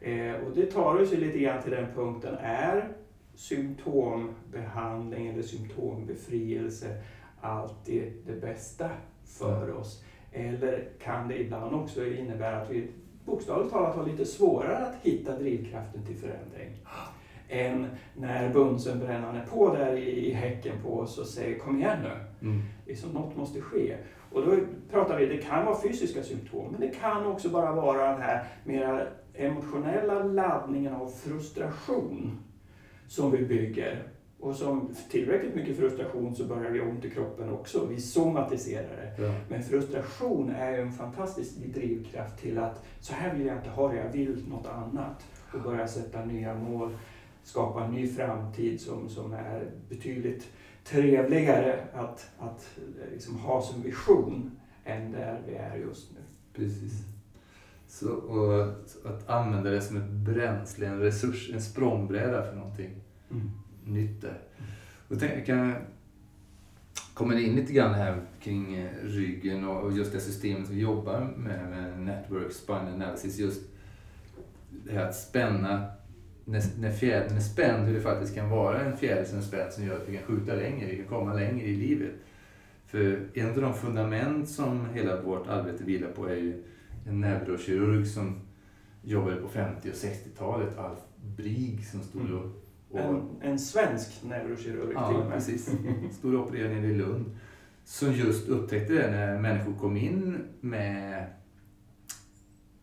Eh, 0.00 0.46
och 0.46 0.54
det 0.54 0.66
tar 0.66 1.02
oss 1.02 1.12
ju 1.12 1.16
lite 1.16 1.38
grann 1.38 1.62
till 1.62 1.70
den 1.70 1.86
punkten, 1.94 2.34
är 2.40 2.88
symptombehandling 3.34 5.26
eller 5.26 5.42
symptombefrielse 5.42 7.02
alltid 7.40 8.12
det 8.26 8.40
bästa 8.40 8.90
för 9.24 9.74
oss? 9.74 10.04
Eller 10.32 10.88
kan 11.02 11.28
det 11.28 11.40
ibland 11.40 11.74
också 11.74 12.06
innebära 12.06 12.62
att 12.62 12.70
vi 12.70 12.88
bokstavligt 13.24 13.72
talat 13.72 13.96
har 13.96 14.06
lite 14.06 14.24
svårare 14.24 14.86
att 14.86 14.96
hitta 15.02 15.38
drivkraften 15.38 16.06
till 16.06 16.16
förändring? 16.16 16.76
Än 17.48 17.86
när 18.16 18.52
bunsen 18.52 18.98
brännande 18.98 19.40
på 19.50 19.74
där 19.74 19.96
i, 19.96 20.26
i 20.28 20.32
häcken 20.32 20.74
på 20.82 20.98
oss 20.98 21.18
och 21.18 21.26
säger 21.26 21.58
kom 21.58 21.78
igen 21.78 21.98
nu, 22.02 22.10
Mm. 22.48 22.62
liksom, 22.86 23.10
något 23.10 23.36
måste 23.36 23.60
ske. 23.60 23.96
Och 24.32 24.46
då 24.46 24.56
pratar 24.90 25.18
vi, 25.18 25.26
det 25.26 25.38
kan 25.38 25.66
vara 25.66 25.80
fysiska 25.82 26.22
symptom, 26.22 26.66
men 26.72 26.80
det 26.80 26.88
kan 26.88 27.26
också 27.26 27.48
bara 27.48 27.72
vara 27.72 28.12
den 28.12 28.22
här 28.22 28.44
mera 28.64 29.06
emotionella 29.34 30.22
laddningen 30.24 30.94
av 30.94 31.08
frustration 31.08 32.38
som 33.08 33.30
vi 33.30 33.44
bygger. 33.44 34.02
Och 34.40 34.54
som 34.56 34.94
tillräckligt 35.10 35.54
mycket 35.54 35.76
frustration 35.76 36.34
så 36.34 36.44
börjar 36.44 36.70
vi 36.70 36.80
ont 36.80 37.04
i 37.04 37.10
kroppen 37.10 37.52
också. 37.52 37.86
Vi 37.86 38.00
somatiserar 38.00 38.96
det. 39.16 39.22
Ja. 39.22 39.34
Men 39.48 39.62
frustration 39.62 40.50
är 40.50 40.78
en 40.78 40.92
fantastisk 40.92 41.56
drivkraft 41.56 42.38
till 42.40 42.58
att 42.58 42.84
så 43.00 43.14
här 43.14 43.34
vill 43.34 43.46
jag 43.46 43.56
inte 43.56 43.70
ha 43.70 43.88
det, 43.92 43.96
jag 43.96 44.12
vill 44.12 44.44
något 44.48 44.66
annat. 44.66 45.26
Och 45.54 45.60
börja 45.62 45.88
sätta 45.88 46.24
nya 46.24 46.54
mål, 46.54 46.90
skapa 47.48 47.84
en 47.84 47.90
ny 47.90 48.08
framtid 48.08 48.80
som, 48.80 49.08
som 49.08 49.32
är 49.32 49.70
betydligt 49.88 50.48
trevligare 50.84 51.84
att, 51.94 52.30
att 52.38 52.78
eh, 52.78 53.12
liksom 53.12 53.38
ha 53.38 53.62
som 53.62 53.82
vision 53.82 54.50
än 54.84 55.12
där 55.12 55.42
vi 55.46 55.54
är 55.54 55.76
just 55.76 56.12
nu. 56.12 56.20
Precis. 56.52 56.92
Så, 57.86 58.12
och 58.12 58.62
att 59.04 59.28
använda 59.28 59.70
det 59.70 59.80
som 59.80 59.96
ett 59.96 60.10
bränsle, 60.10 60.86
en 60.86 61.00
resurs, 61.00 61.50
en 61.54 61.62
språngbräda 61.62 62.42
för 62.42 62.56
någonting 62.56 62.90
nytt 63.84 64.22
där. 64.22 64.38
Och 65.08 65.20
tänk, 65.20 65.46
kan 65.46 65.74
komma 67.14 67.34
in 67.34 67.56
lite 67.56 67.72
grann 67.72 67.94
här 67.94 68.22
kring 68.40 68.76
eh, 68.76 68.90
ryggen 69.02 69.68
och 69.68 69.82
och 69.82 69.92
just 69.92 70.12
det 70.12 70.20
systemet 70.20 70.68
vi 70.68 70.80
jobbar 70.80 71.34
med, 71.36 71.68
med 71.70 72.00
Network 72.00 72.52
Spine 72.52 72.92
Analysis. 72.94 73.38
Just 73.38 73.62
det 74.70 74.92
här 74.92 75.08
att 75.08 75.16
spänna, 75.16 75.97
när, 76.48 76.62
när 76.80 76.92
fjädern 76.92 77.36
är 77.36 77.40
spänd, 77.40 77.86
hur 77.86 77.94
det 77.94 78.00
faktiskt 78.00 78.34
kan 78.34 78.50
vara 78.50 78.80
en 78.80 78.96
fjäder 78.96 79.24
som 79.24 79.38
är 79.38 79.42
spänd 79.42 79.72
som 79.72 79.84
gör 79.84 79.96
att 79.96 80.08
vi 80.08 80.16
kan 80.16 80.26
skjuta 80.26 80.54
längre, 80.54 80.86
vi 80.90 80.96
kan 80.96 81.06
komma 81.06 81.34
längre 81.34 81.66
i 81.66 81.76
livet. 81.76 82.12
För 82.86 83.20
en 83.34 83.48
av 83.50 83.60
de 83.60 83.74
fundament 83.74 84.48
som 84.48 84.86
hela 84.94 85.22
vårt 85.22 85.48
arbete 85.48 85.84
vilar 85.84 86.08
på 86.08 86.26
är 86.28 86.36
ju 86.36 86.62
en 87.08 87.20
neurokirurg 87.20 88.06
som 88.06 88.40
jobbade 89.02 89.36
på 89.36 89.48
50 89.48 89.90
och 89.90 89.94
60-talet, 89.94 90.78
Alf 90.78 90.98
Brig, 91.36 91.86
som 91.86 92.02
stod 92.02 92.30
och, 92.30 92.44
och 92.90 93.00
En, 93.00 93.22
en 93.42 93.58
svensk 93.58 94.24
neurokirurg 94.24 94.88
till 94.88 94.96
och 94.96 95.02
Ja, 95.14 95.24
med. 95.24 95.32
precis. 95.32 95.70
Stod 96.18 96.34
och 96.34 96.46
opererade 96.46 96.74
nere 96.74 96.86
i 96.90 96.94
Lund. 96.94 97.24
Som 97.84 98.12
just 98.12 98.48
upptäckte 98.48 98.92
det 98.92 99.10
när 99.10 99.38
människor 99.40 99.74
kom 99.80 99.96
in 99.96 100.38
med 100.60 101.26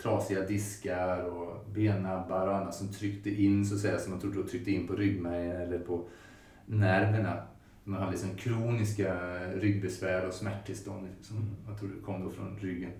trasiga 0.05 0.41
diskar 0.41 1.23
och 1.23 1.65
bennabbar 1.73 2.47
och 2.47 2.55
annat 2.55 2.75
som 2.75 2.87
tryckte 2.87 3.29
in, 3.29 3.65
så 3.65 3.75
att 3.75 3.81
säga, 3.81 3.99
som 3.99 4.11
man 4.11 4.21
trodde 4.21 4.43
tryckte 4.43 4.71
in 4.71 4.87
på 4.87 4.93
ryggmärgen 4.93 5.61
eller 5.61 5.79
på 5.79 6.07
nerverna. 6.65 7.43
Man 7.83 7.99
hade 7.99 8.11
liksom 8.11 8.29
kroniska 8.35 9.39
ryggbesvär 9.53 10.27
och 10.27 10.33
smärttillstånd 10.33 11.07
som 11.21 11.55
man 11.67 11.77
trodde 11.77 11.93
kom 12.05 12.23
då 12.23 12.29
från 12.29 12.57
ryggen. 12.59 12.91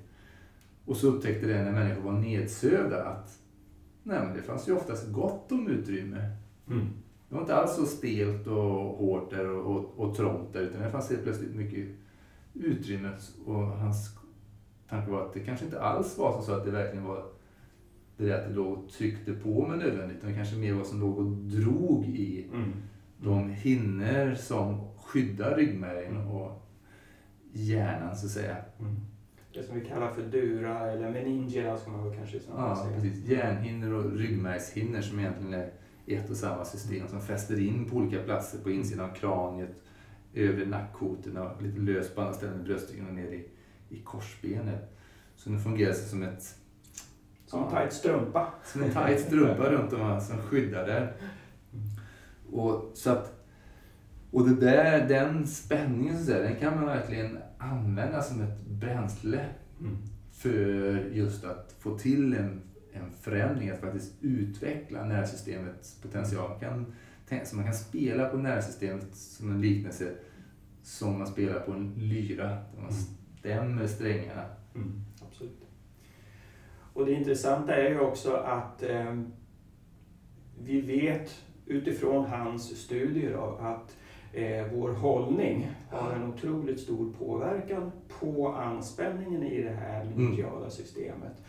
Och 0.86 0.98
så 0.98 1.08
upptäckte 1.08 1.48
det 1.48 1.64
när 1.64 1.72
människor 1.72 2.02
var 2.02 2.20
nedsövda 2.20 3.04
att 3.04 3.40
nej, 4.04 4.20
men 4.20 4.34
det 4.36 4.42
fanns 4.42 4.70
ju 4.70 4.74
oftast 4.74 5.12
gott 5.12 5.52
om 5.52 5.68
utrymme 5.68 6.32
Mm. 6.68 6.88
det 7.30 7.36
var 7.36 7.42
inte 7.42 7.56
alls 7.56 7.76
så 7.76 7.86
stelt 7.86 8.48
och 8.48 8.98
hårt 8.98 9.30
där 9.30 9.50
och, 9.50 9.76
och, 9.76 10.00
och 10.00 10.16
trångt 10.16 10.54
där 10.54 10.62
utan 10.62 10.82
det 10.82 10.92
fanns 10.92 11.10
helt 11.10 11.24
plötsligt 11.24 11.56
mycket 11.56 11.88
utrymme 12.54 13.12
och 13.46 13.56
hans 13.56 14.25
tanke 14.90 15.12
var 15.12 15.22
att 15.26 15.34
det 15.34 15.40
kanske 15.40 15.66
inte 15.66 15.82
alls 15.82 16.18
var 16.18 16.42
så 16.42 16.52
att 16.54 16.66
det 16.66 16.72
verkligen 16.72 17.04
var 17.06 17.26
det 18.18 18.26
där 18.26 18.38
att 18.40 18.48
det 18.48 18.54
låg 18.56 18.74
och 18.78 18.90
tryckte 18.90 19.34
på 19.34 19.68
med 19.68 19.78
nödvändigt 19.78 20.18
utan 20.18 20.36
kanske 20.36 20.56
mer 20.56 20.74
var 20.74 20.84
som 20.84 21.00
låg 21.00 21.18
och 21.18 21.26
drog 21.32 22.06
i 22.06 22.48
Mm. 22.54 22.72
de 23.18 23.50
hinner 23.50 24.36
som 24.36 24.78
skyddar 24.98 25.56
ryggmärgen 25.56 26.16
Mm. 26.16 26.28
och 26.32 26.62
hjärnan 27.54 28.16
så 28.16 28.26
att 28.26 28.32
säga. 28.32 28.56
Mm. 28.80 28.96
Det 29.54 29.64
som 29.64 29.80
vi 29.80 29.86
kallar 29.86 30.12
för 30.12 30.22
dura 30.22 30.92
eller 30.92 31.12
meningia 31.12 31.78
ska 31.78 31.92
man 31.92 32.16
kanske 32.18 32.40
snarare 32.40 32.70
Ja, 32.70 32.76
säga. 32.76 32.96
precis. 33.02 33.26
Hjärnhinnor 33.28 33.94
och 33.94 34.12
ryggmärgshinnor 34.18 35.02
som 35.02 35.20
egentligen 35.20 35.54
är 35.54 35.72
ett 36.08 36.30
och 36.30 36.38
samma 36.38 36.66
system 36.66 37.08
som 37.08 37.22
fäster 37.22 37.60
in 37.60 37.86
på 37.90 37.96
olika 37.98 38.24
platser 38.24 38.60
på 38.60 38.72
insidan 38.72 39.10
av 39.10 39.14
kraniet, 39.14 39.82
övre 40.34 40.66
nackkotorna 40.66 41.50
och 41.50 41.62
lite 41.62 41.80
löst 41.80 42.16
på 42.16 42.22
andra 42.22 42.34
ställen 42.34 42.62
i 42.62 42.64
bröstryggen 42.64 43.08
och 43.08 43.14
ner 43.14 43.32
i 43.32 43.46
korsbenet. 44.06 44.98
Så 45.36 45.50
den 45.50 45.60
fungerar 45.60 45.94
som 45.94 46.24
ett 46.24 46.56
Som 47.46 47.64
en 47.64 47.70
tajt 47.72 47.94
strumpa. 47.94 48.54
som 48.66 48.84
en 48.84 48.92
tajt 48.92 49.20
strumpa 49.20 49.70
runt 49.70 49.94
om 49.94 50.22
som 50.22 50.38
skyddar 50.38 50.88
där. 50.88 51.14
Och, 52.52 52.92
så 52.94 53.12
att, 53.12 53.46
och 54.32 54.50
det 54.50 54.56
där, 54.56 55.08
den 55.08 55.48
spänningen 55.48 56.18
så 56.18 56.26
säga, 56.26 56.44
den 56.50 56.56
kan 56.56 56.76
man 56.76 56.86
verkligen 56.86 57.38
använda 57.58 58.22
som 58.22 58.42
ett 58.42 58.66
bränsle 58.68 59.46
Mm. 59.80 59.98
för 60.32 60.60
just 61.12 61.46
att 61.46 61.76
få 61.80 61.98
till 61.98 62.34
en, 62.34 62.62
en 62.94 63.12
förändring, 63.22 63.70
att 63.70 63.80
faktiskt 63.80 64.14
utveckla 64.22 65.04
nervsystemets 65.04 66.02
potential. 66.02 66.50
Man 66.50 66.60
kan, 66.60 67.46
så 67.46 67.56
man 67.56 67.66
kan 67.66 67.74
spela 67.74 68.30
på 68.30 68.38
nervsystemet 68.38 69.16
som 69.16 69.52
en 69.52 69.62
liknelse 69.62 70.12
som 70.84 71.18
man 71.18 71.28
spelar 71.28 71.60
på 71.60 71.72
en 71.72 71.94
lyra, 71.96 72.48
där 72.48 72.82
man 72.82 72.92
stämmer 73.46 73.88
strängarna. 73.88 74.46
Mm. 74.76 75.02
Absolut. 75.28 75.62
Och 76.94 77.06
det 77.06 77.14
intressanta 77.14 77.76
är 77.76 77.90
ju 77.90 78.00
också 78.00 78.34
att 78.34 78.84
eh, 78.84 79.22
vi 80.64 80.82
vet 80.82 81.42
utifrån 81.66 82.26
hans 82.26 82.78
studier 82.78 83.34
då, 83.34 83.58
att 83.62 83.98
eh, 84.34 84.66
vår 84.74 84.90
hållning 84.90 85.72
har 85.90 86.12
en 86.12 86.34
otroligt 86.34 86.80
stor 86.80 87.14
påverkan 87.14 87.92
på 88.20 88.48
anspänningen 88.48 89.44
i 89.44 89.64
det 89.64 89.76
här 89.76 90.06
meningiala 90.06 90.70
systemet. 90.70 91.44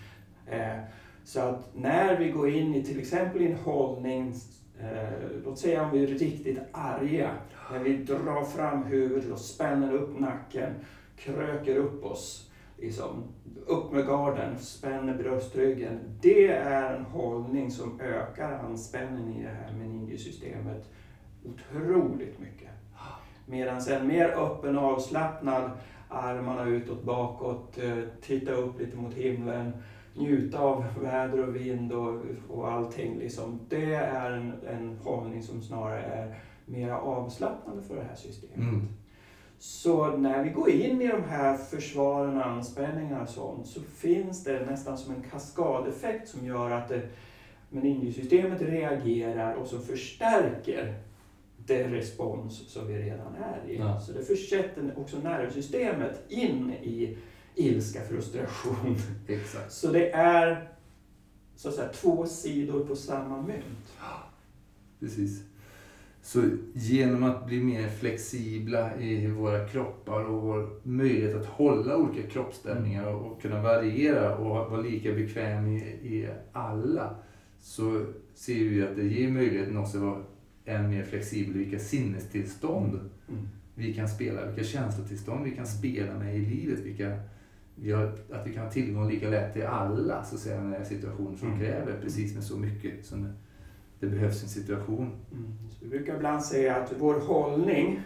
Eh, 0.47 0.79
så 1.25 1.41
att 1.41 1.75
när 1.75 2.19
vi 2.19 2.31
går 2.31 2.51
in 2.51 2.75
i 2.75 2.83
till 2.83 2.99
exempel 2.99 3.43
en 3.43 3.57
hållning, 3.57 4.35
eh, 4.81 5.29
låt 5.45 5.59
säga 5.59 5.85
om 5.85 5.91
vi 5.91 6.03
är 6.03 6.07
riktigt 6.07 6.59
arga, 6.73 7.31
när 7.73 7.79
vi 7.79 7.97
drar 7.97 8.45
fram 8.45 8.83
huvudet 8.83 9.33
och 9.33 9.39
spänner 9.39 9.93
upp 9.93 10.21
nacken, 10.21 10.73
kröker 11.17 11.77
upp 11.77 12.05
oss, 12.05 12.51
liksom, 12.79 13.23
upp 13.67 13.93
med 13.93 14.07
garden, 14.07 14.59
spänner 14.59 15.15
bröstryggen. 15.15 15.99
Det 16.23 16.49
är 16.49 16.97
en 16.97 17.05
hållning 17.05 17.71
som 17.71 18.01
ökar 18.01 18.53
anspänningen 18.53 19.41
i 19.41 19.43
det 19.43 19.49
här 19.49 19.73
meningesystemet 19.73 20.91
otroligt 21.45 22.39
mycket. 22.39 22.71
Medan 23.47 23.81
en 23.81 24.07
mer 24.07 24.29
öppen 24.29 24.79
och 24.79 24.85
avslappnad, 24.85 25.71
armarna 26.09 26.65
utåt, 26.65 27.05
bakåt, 27.05 27.79
eh, 27.79 27.99
titta 28.21 28.53
upp 28.53 28.81
lite 28.81 28.97
mot 28.97 29.15
himlen, 29.15 29.73
njuta 30.15 30.59
av 30.59 30.85
väder 31.03 31.49
och 31.49 31.57
vind 31.57 31.93
och, 31.93 32.21
och 32.49 32.73
allting. 32.73 33.19
Liksom. 33.19 33.61
Det 33.69 33.95
är 33.95 34.31
en, 34.31 34.53
en 34.69 34.99
hållning 35.05 35.43
som 35.43 35.63
snarare 35.63 36.03
är 36.03 36.35
mer 36.65 36.91
avslappnande 36.91 37.83
för 37.83 37.97
det 37.97 38.03
här 38.03 38.17
systemet. 38.17 38.57
Mm. 38.57 38.89
Så 39.59 40.17
när 40.17 40.45
vi 40.45 40.51
går 40.51 40.71
in 40.71 41.03
i 41.03 41.09
de 41.09 41.23
här 41.23 41.57
försvaren, 41.57 42.41
anspänningar 42.41 43.23
och 43.23 43.29
sånt 43.29 43.67
så 43.67 43.81
finns 43.81 44.45
det 44.45 44.67
nästan 44.67 44.99
som 44.99 45.15
en 45.15 45.23
kaskadeffekt 45.31 46.29
som 46.29 46.47
gör 46.47 46.71
att 46.71 46.89
det, 46.89 47.09
meningesystemet 47.71 48.63
reagerar 48.63 49.55
och 49.55 49.67
så 49.67 49.79
förstärker 49.79 50.95
jätterespons 51.69 52.69
som 52.69 52.87
vi 52.87 52.95
redan 52.99 53.35
är 53.35 53.71
i. 53.71 53.79
Ja. 53.79 54.01
Så 54.01 54.13
det 54.13 54.25
försätter 54.25 54.95
också 54.97 55.19
nervsystemet 55.19 56.23
in 56.29 56.71
i 56.71 57.17
ilska, 57.55 58.01
frustration. 58.01 58.97
Exakt. 59.29 59.73
Så 59.73 59.93
det 59.93 60.11
är 60.11 60.69
så 61.57 61.69
att 61.69 61.75
säga, 61.75 61.89
två 61.89 62.27
sidor 62.27 62.85
på 62.85 62.97
samma 62.97 63.43
mynt. 63.43 63.93
Precis. 65.01 65.43
Så 66.27 66.43
genom 66.75 67.23
att 67.25 67.47
bli 67.47 67.61
mer 67.65 67.89
flexibla 67.89 69.01
i 69.01 69.27
våra 69.27 69.69
kroppar 69.69 70.25
och 70.25 70.43
vår 70.43 70.81
möjlighet 70.83 71.37
att 71.37 71.47
hålla 71.47 71.97
olika 71.97 72.29
kroppsställningar 72.29 73.07
och, 73.07 73.33
och 73.33 73.43
kunna 73.43 73.63
variera 73.63 74.37
och 74.37 74.71
vara 74.71 74.81
lika 74.81 75.13
bekväm 75.13 75.67
i, 75.67 75.79
i 76.03 76.29
alla 76.53 77.15
så 77.61 78.05
ser 78.35 78.55
vi 78.55 78.83
att 78.83 78.97
det 78.97 79.05
ger 79.05 79.31
möjligheten 79.31 79.77
också 79.77 79.97
att 79.97 80.03
vara 80.05 80.23
än 80.65 80.91
mer 80.91 81.03
flexibel 81.03 81.57
i 81.57 81.59
vilka 81.59 81.79
sinnestillstånd 81.79 83.01
Mm. 83.29 83.49
vi 83.75 83.95
kan 83.95 84.09
spela, 84.09 84.47
vilka 84.47 84.65
känslotillstånd 84.65 85.45
vi 85.45 85.51
kan 85.51 85.67
spela 85.67 86.19
med 86.19 86.37
i 86.37 86.39
livet. 86.41 86.79
Vilka, 86.79 87.19
vi 87.75 87.93
har, 87.93 88.05
att 88.31 88.47
vi 88.47 88.53
kan 88.55 88.63
ha 88.65 88.71
tillgång 88.71 89.09
lika 89.11 89.29
lätt 89.29 89.53
till 89.53 89.67
alla 89.67 90.25
så 90.25 90.35
att 90.35 90.41
säga, 90.41 90.85
situationer 90.85 91.37
som 91.37 91.49
Mm. 91.49 91.61
kräver 91.61 92.01
precis 92.03 92.35
med 92.35 92.45
så 92.45 92.57
mycket 92.57 93.05
som 93.07 93.29
det, 94.01 94.07
behövs 94.07 94.43
en 94.43 94.49
situation. 94.49 95.11
Mm. 95.33 95.53
Så 95.71 95.77
vi 95.85 95.91
brukar 95.91 96.17
ibland 96.17 96.43
säga 96.43 96.77
att 96.77 96.93
vår 96.99 97.21
hållning 97.21 98.01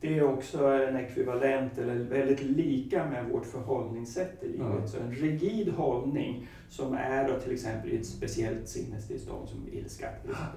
det 0.00 0.18
är 0.18 0.24
också 0.24 0.66
en 0.66 0.96
ekvivalent 0.96 1.78
eller 1.78 1.94
väldigt 1.94 2.42
lika 2.42 3.06
med 3.06 3.28
vårt 3.28 3.46
förhållningssätt 3.46 4.42
i 4.42 4.48
livet. 4.48 4.66
Ja. 4.80 4.86
Så 4.86 4.98
en 5.00 5.12
rigid 5.12 5.68
hållning 5.68 6.48
som 6.68 6.94
är 6.94 7.28
då 7.28 7.40
till 7.40 7.52
exempel 7.52 7.90
i 7.90 7.96
ett 7.96 8.06
speciellt 8.06 8.68
sinnestillstånd 8.68 9.48
som 9.48 9.68
ilska 9.72 10.08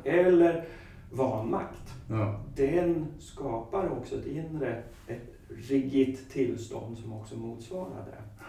eller 0.03 0.65
vanmakt. 1.11 1.93
Ja, 2.09 2.39
Den 2.55 3.05
skapar 3.19 3.89
också 3.89 4.15
ett 4.15 4.27
inre, 4.27 4.83
ett 5.07 5.29
rigitt 5.49 6.29
tillstånd 6.29 6.97
som 6.97 7.13
också 7.13 7.37
motsvarar 7.37 8.05
det. 8.05 8.43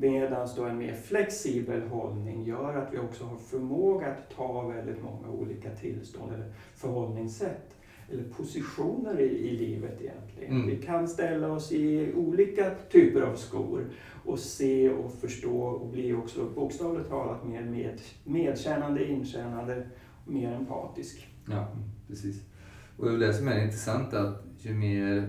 Medan 0.00 0.48
då 0.56 0.64
en 0.64 0.78
mer 0.78 0.94
flexibel 0.94 1.82
hållning 1.82 2.44
gör 2.44 2.76
att 2.76 2.92
vi 2.92 2.98
också 2.98 3.24
har 3.24 3.36
förmåga 3.36 4.06
att 4.06 4.36
ta 4.36 4.68
väldigt 4.68 5.02
många 5.02 5.28
olika 5.28 5.70
tillstånd 5.70 6.32
eller 6.32 6.52
förhållningssätt 6.74 7.76
eller 8.10 8.24
positioner 8.24 9.20
i, 9.20 9.24
i 9.24 9.56
livet 9.56 10.00
egentligen. 10.00 10.52
Mm. 10.52 10.66
Vi 10.66 10.76
kan 10.76 11.08
ställa 11.08 11.52
oss 11.52 11.72
i 11.72 12.12
olika 12.14 12.70
typer 12.90 13.22
av 13.22 13.36
skor 13.36 13.86
och 14.24 14.38
se 14.38 14.90
och 14.90 15.12
förstå 15.12 15.60
och 15.60 15.88
bli 15.88 16.14
också 16.14 16.44
bokstavligt 16.54 17.08
talat 17.08 17.48
mer 17.48 17.62
med, 17.62 18.00
medkännande, 18.24 19.04
inkännande 19.04 19.86
och 20.26 20.32
mer 20.32 20.52
empatisk. 20.52 21.28
ja 21.50 21.68
precis. 22.08 22.42
Och 22.96 23.06
det 23.06 23.14
är 23.14 23.18
det 23.18 23.34
som 23.34 23.48
är 23.48 23.64
intressant 23.64 24.14
att 24.14 24.44
ju 24.58 24.74
mer 24.74 25.28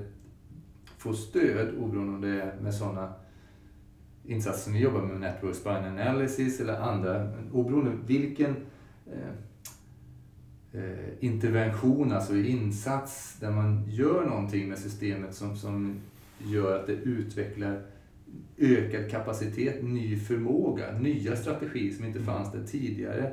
får 0.97 1.13
stöd, 1.13 1.77
oberoende 1.77 2.13
om 2.13 2.21
det 2.21 2.41
är 2.41 2.55
med 2.61 2.73
sådana 2.73 3.13
insatser 4.27 4.63
som 4.63 4.73
vi 4.73 4.79
jobbar 4.79 5.01
med, 5.01 5.19
Network 5.19 5.55
Spine 5.55 5.87
Analysis 5.87 6.59
eller 6.59 6.79
andra, 6.79 7.29
oberoende 7.51 7.91
vilken 8.05 8.55
eh, 9.05 9.29
eh, 10.81 11.07
intervention, 11.19 12.11
alltså 12.11 12.35
insats 12.35 13.37
där 13.39 13.51
man 13.51 13.83
gör 13.87 14.25
någonting 14.25 14.69
med 14.69 14.79
systemet 14.79 15.35
som, 15.35 15.55
som 15.55 15.99
gör 16.39 16.79
att 16.79 16.87
det 16.87 16.93
utvecklar 16.93 17.81
ökad 18.57 19.11
kapacitet, 19.11 19.83
ny 19.83 20.19
förmåga, 20.19 20.91
nya 20.99 21.35
strategier 21.35 21.93
som 21.93 22.05
inte 22.05 22.19
fanns 22.19 22.51
där 22.51 22.63
tidigare. 22.63 23.31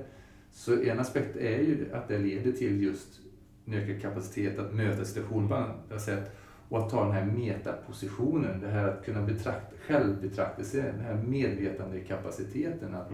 Så 0.52 0.82
en 0.82 1.00
aspekt 1.00 1.36
är 1.36 1.58
ju 1.58 1.86
att 1.92 2.08
det 2.08 2.18
leder 2.18 2.52
till 2.52 2.82
just 2.82 3.20
en 3.66 3.74
ökad 3.74 4.02
kapacitet 4.02 4.58
att 4.58 4.74
möta 4.74 5.04
situationer 5.04 5.48
på 5.48 5.54
andra 5.54 5.98
sätt 5.98 6.36
och 6.74 6.80
att 6.80 6.90
ta 6.90 7.04
den 7.04 7.12
här 7.12 7.24
metapositionen, 7.24 8.60
det 8.60 8.68
här 8.68 8.88
att 8.88 9.04
kunna 9.04 9.22
betrakta, 9.22 9.76
självbetraktelse, 9.86 10.82
den 10.96 11.04
här 11.04 11.14
medvetandekapaciteten. 11.14 12.94
Att, 12.94 13.10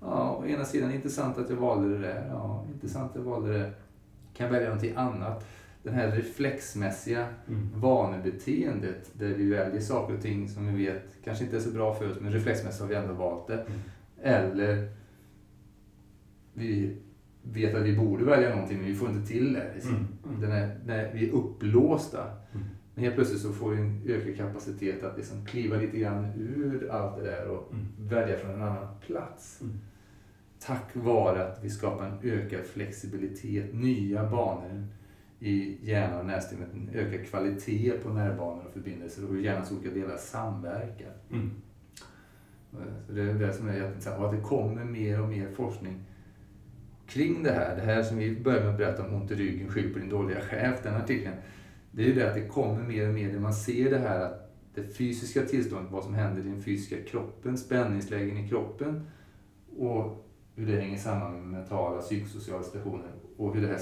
ja, 0.00 0.36
å 0.40 0.46
ena 0.46 0.64
sidan 0.64 0.92
intressant 0.92 1.38
att 1.38 1.50
jag 1.50 1.56
valde 1.56 1.88
det 1.88 1.98
där, 1.98 2.28
ja, 2.28 2.64
intressant 2.74 3.10
att 3.10 3.16
jag 3.16 3.22
valde 3.22 3.58
det, 3.58 3.72
kan 4.34 4.46
jag 4.46 4.52
välja 4.52 4.68
någonting 4.68 4.96
annat? 4.96 5.46
Den 5.82 5.94
här 5.94 6.10
reflexmässiga 6.10 7.26
vanebeteendet 7.74 9.10
där 9.12 9.28
vi 9.28 9.50
väljer 9.50 9.80
saker 9.80 10.14
och 10.14 10.22
ting 10.22 10.48
som 10.48 10.74
vi 10.74 10.86
vet 10.86 11.04
kanske 11.24 11.44
inte 11.44 11.56
är 11.56 11.60
så 11.60 11.70
bra 11.70 11.94
för 11.94 12.10
oss 12.10 12.20
men 12.20 12.32
reflexmässigt 12.32 12.80
har 12.80 12.88
vi 12.88 12.94
ändå 12.94 13.14
valt 13.14 13.46
det. 13.46 13.66
Eller 14.22 14.88
vi 16.52 16.96
vet 17.42 17.74
att 17.74 17.82
vi 17.82 17.96
borde 17.96 18.24
välja 18.24 18.50
någonting 18.50 18.78
men 18.78 18.86
vi 18.86 18.94
får 18.94 19.08
inte 19.08 19.28
till 19.28 19.52
det. 19.52 19.70
Liksom. 19.74 19.94
Mm. 19.94 20.40
Den 20.40 20.52
är, 20.52 20.80
när 20.86 21.12
vi 21.14 21.28
är 21.28 21.32
upplåsta. 21.32 22.22
Mm. 22.52 22.66
Men 22.94 23.04
helt 23.04 23.14
plötsligt 23.16 23.40
så 23.40 23.52
får 23.52 23.70
vi 23.70 23.80
en 23.80 24.02
ökad 24.06 24.36
kapacitet 24.36 25.04
att 25.04 25.16
liksom 25.16 25.46
kliva 25.46 25.76
lite 25.76 25.98
grann 25.98 26.32
ur 26.36 26.90
allt 26.90 27.16
det 27.16 27.22
där 27.22 27.48
och 27.48 27.72
Mm. 27.72 27.86
välja 27.98 28.38
från 28.38 28.50
en 28.50 28.62
annan 28.62 28.86
plats. 29.06 29.60
Mm. 29.60 29.74
Tack 30.58 30.90
vare 30.94 31.46
att 31.48 31.64
vi 31.64 31.70
skapar 31.70 32.06
en 32.06 32.18
ökad 32.22 32.64
flexibilitet, 32.64 33.74
nya 33.74 34.30
banor 34.30 34.86
i 35.40 35.78
hjärnan 35.82 36.18
och 36.20 36.26
nervsystemet, 36.26 36.68
en 36.74 36.90
ökad 36.94 37.26
kvalitet 37.26 37.90
på 38.02 38.08
nervbanor 38.08 38.64
och 38.66 38.72
förbindelser 38.72 39.24
och 39.24 39.34
hur 39.34 39.40
hjärnans 39.40 39.72
olika 39.72 39.90
delar 39.94 40.16
samverkar. 40.16 41.12
Mm. 41.30 41.50
Så 43.06 43.12
det 43.12 43.22
är 43.22 43.34
det 43.34 43.52
som 43.52 43.68
är 43.68 43.74
jätteintressant. 43.74 44.18
Och 44.20 44.26
att 44.26 44.36
det 44.36 44.42
kommer 44.42 44.84
mer 44.84 45.20
och 45.22 45.28
mer 45.28 45.48
forskning 45.48 46.04
kring 47.06 47.42
det 47.42 47.52
här. 47.52 47.76
Det 47.76 47.82
här 47.82 48.02
som 48.02 48.16
vi 48.16 48.40
började 48.40 48.64
med 48.64 48.72
att 48.72 48.78
berätta 48.78 49.06
om 49.06 49.14
ont 49.14 49.30
i 49.30 49.34
ryggen, 49.34 49.68
skyll 49.68 49.92
på 49.92 49.98
din 49.98 50.08
dåliga 50.08 50.40
chef, 50.40 50.82
den 50.82 50.94
artikeln. 50.94 51.34
Det 51.96 52.02
är 52.02 52.06
ju 52.06 52.14
det 52.14 52.28
att 52.28 52.34
det 52.34 52.48
kommer 52.48 52.82
mer 52.82 53.08
och 53.08 53.14
mer 53.14 53.32
när 53.32 53.40
man 53.40 53.54
ser 53.54 53.90
det 53.90 53.98
här 53.98 54.20
att 54.20 54.54
det 54.74 54.82
fysiska 54.82 55.42
tillståndet, 55.42 55.92
vad 55.92 56.04
som 56.04 56.14
händer 56.14 56.42
i 56.42 56.48
den 56.48 56.62
fysiska 56.62 57.02
kroppen, 57.02 57.58
spänningslägen 57.58 58.38
i 58.38 58.48
kroppen 58.48 59.06
och 59.76 60.26
hur 60.54 60.66
det 60.66 60.80
hänger 60.80 60.98
samman 60.98 61.32
med 61.32 61.60
mentala 61.60 62.00
psykosociala 62.00 62.62
situationer 62.62 63.12
och 63.36 63.54
hur 63.54 63.62
det 63.62 63.68
här 63.68 63.80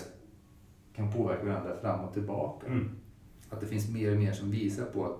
kan 0.94 1.12
påverka 1.12 1.44
varandra 1.44 1.76
fram 1.80 2.04
och 2.04 2.14
tillbaka. 2.14 2.66
Mm. 2.66 2.90
Att 3.50 3.60
det 3.60 3.66
finns 3.66 3.90
mer 3.90 4.12
och 4.12 4.18
mer 4.18 4.32
som 4.32 4.50
visar 4.50 4.84
på 4.84 5.06
att 5.06 5.18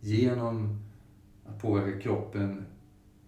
genom 0.00 0.78
att 1.44 1.62
påverka 1.62 2.00
kroppen, 2.00 2.64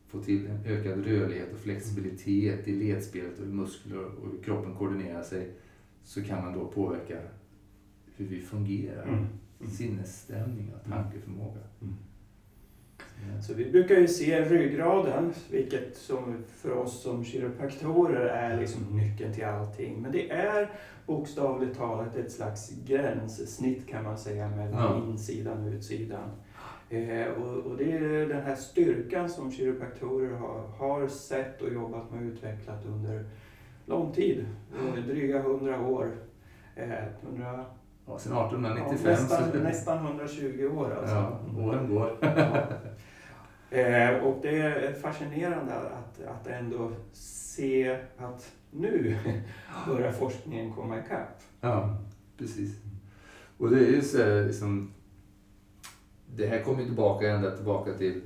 få 0.08 0.22
till 0.22 0.46
en 0.46 0.64
ökad 0.66 1.06
rörlighet 1.06 1.52
och 1.52 1.58
flexibilitet 1.58 2.68
i 2.68 2.72
ledspelet 2.72 3.38
och 3.38 3.46
i 3.46 3.48
muskler 3.48 4.04
och 4.04 4.30
hur 4.32 4.42
kroppen 4.42 4.74
koordinerar 4.74 5.22
sig, 5.22 5.52
så 6.04 6.24
kan 6.24 6.44
man 6.44 6.58
då 6.58 6.66
påverka 6.66 7.18
hur 8.18 8.26
vi 8.26 8.40
fungerar. 8.40 9.02
Mm. 9.02 9.14
Mm. 9.60 9.70
Sinnesstämning 9.72 10.72
och 10.74 10.90
tankeförmåga. 10.90 11.60
Mm. 11.82 11.94
Så, 13.40 13.46
Så 13.46 13.54
vi 13.54 13.70
brukar 13.70 13.94
ju 13.94 14.08
se 14.08 14.44
ryggraden, 14.44 15.32
vilket 15.50 15.96
som 15.96 16.44
för 16.48 16.72
oss 16.72 17.02
som 17.02 17.24
kiropraktorer 17.24 18.26
är 18.26 18.60
liksom 18.60 18.82
nyckeln 18.96 19.32
till 19.34 19.44
allting. 19.44 20.02
Men 20.02 20.12
det 20.12 20.30
är 20.30 20.70
bokstavligt 21.06 21.76
talat 21.78 22.16
ett 22.16 22.32
slags 22.32 22.70
gränssnitt 22.86 23.86
kan 23.88 24.04
man 24.04 24.18
säga 24.18 24.48
mellan 24.48 24.72
Ja. 24.72 25.04
insidan 25.10 25.66
och 25.66 25.72
utsidan. 25.72 26.30
Eh, 26.90 27.26
och, 27.26 27.56
och 27.66 27.76
det 27.76 27.92
är 27.92 28.28
den 28.28 28.42
här 28.42 28.54
styrkan 28.56 29.28
som 29.30 29.52
kiropraktorer 29.52 30.36
har, 30.36 30.60
har 30.68 31.08
sett 31.08 31.62
och 31.62 31.72
jobbat 31.72 32.10
med 32.10 32.20
och 32.20 32.32
utvecklat 32.32 32.86
under 32.86 33.24
lång 33.86 34.12
tid, 34.12 34.46
eh, 34.96 35.04
dryga 35.04 35.42
hundra 35.42 35.86
år. 35.86 36.10
Eh, 36.76 36.88
100, 37.22 37.64
ja, 38.08 38.18
sen 38.18 38.32
ja, 38.32 38.46
1895 38.46 39.12
nästan, 39.12 39.52
så... 39.52 39.58
nästan 39.58 40.06
120 40.06 40.70
år 40.76 40.96
alltså. 41.00 41.14
Ja, 41.14 41.40
åren 41.62 41.94
går. 41.94 42.18
Ja. 42.20 42.62
Eh, 43.70 44.24
och 44.24 44.38
det 44.42 44.58
är 44.58 44.92
fascinerande 44.92 45.74
att, 45.74 46.20
att 46.26 46.46
ändå 46.46 46.90
se 47.12 47.98
att 48.18 48.52
nu 48.70 49.16
börjar 49.86 50.12
forskningen 50.12 50.72
komma 50.72 50.98
ikapp. 50.98 51.42
Ja, 51.60 51.96
precis. 52.38 52.80
Och 53.58 53.70
det 53.70 53.76
är 53.76 53.90
ju 53.90 54.02
så 54.02 54.42
liksom, 54.42 54.92
Det 56.36 56.46
här 56.46 56.62
kommer 56.62 56.80
ju 56.80 56.86
tillbaka 56.86 57.30
ända 57.30 57.56
tillbaka 57.56 57.92
till 57.92 58.20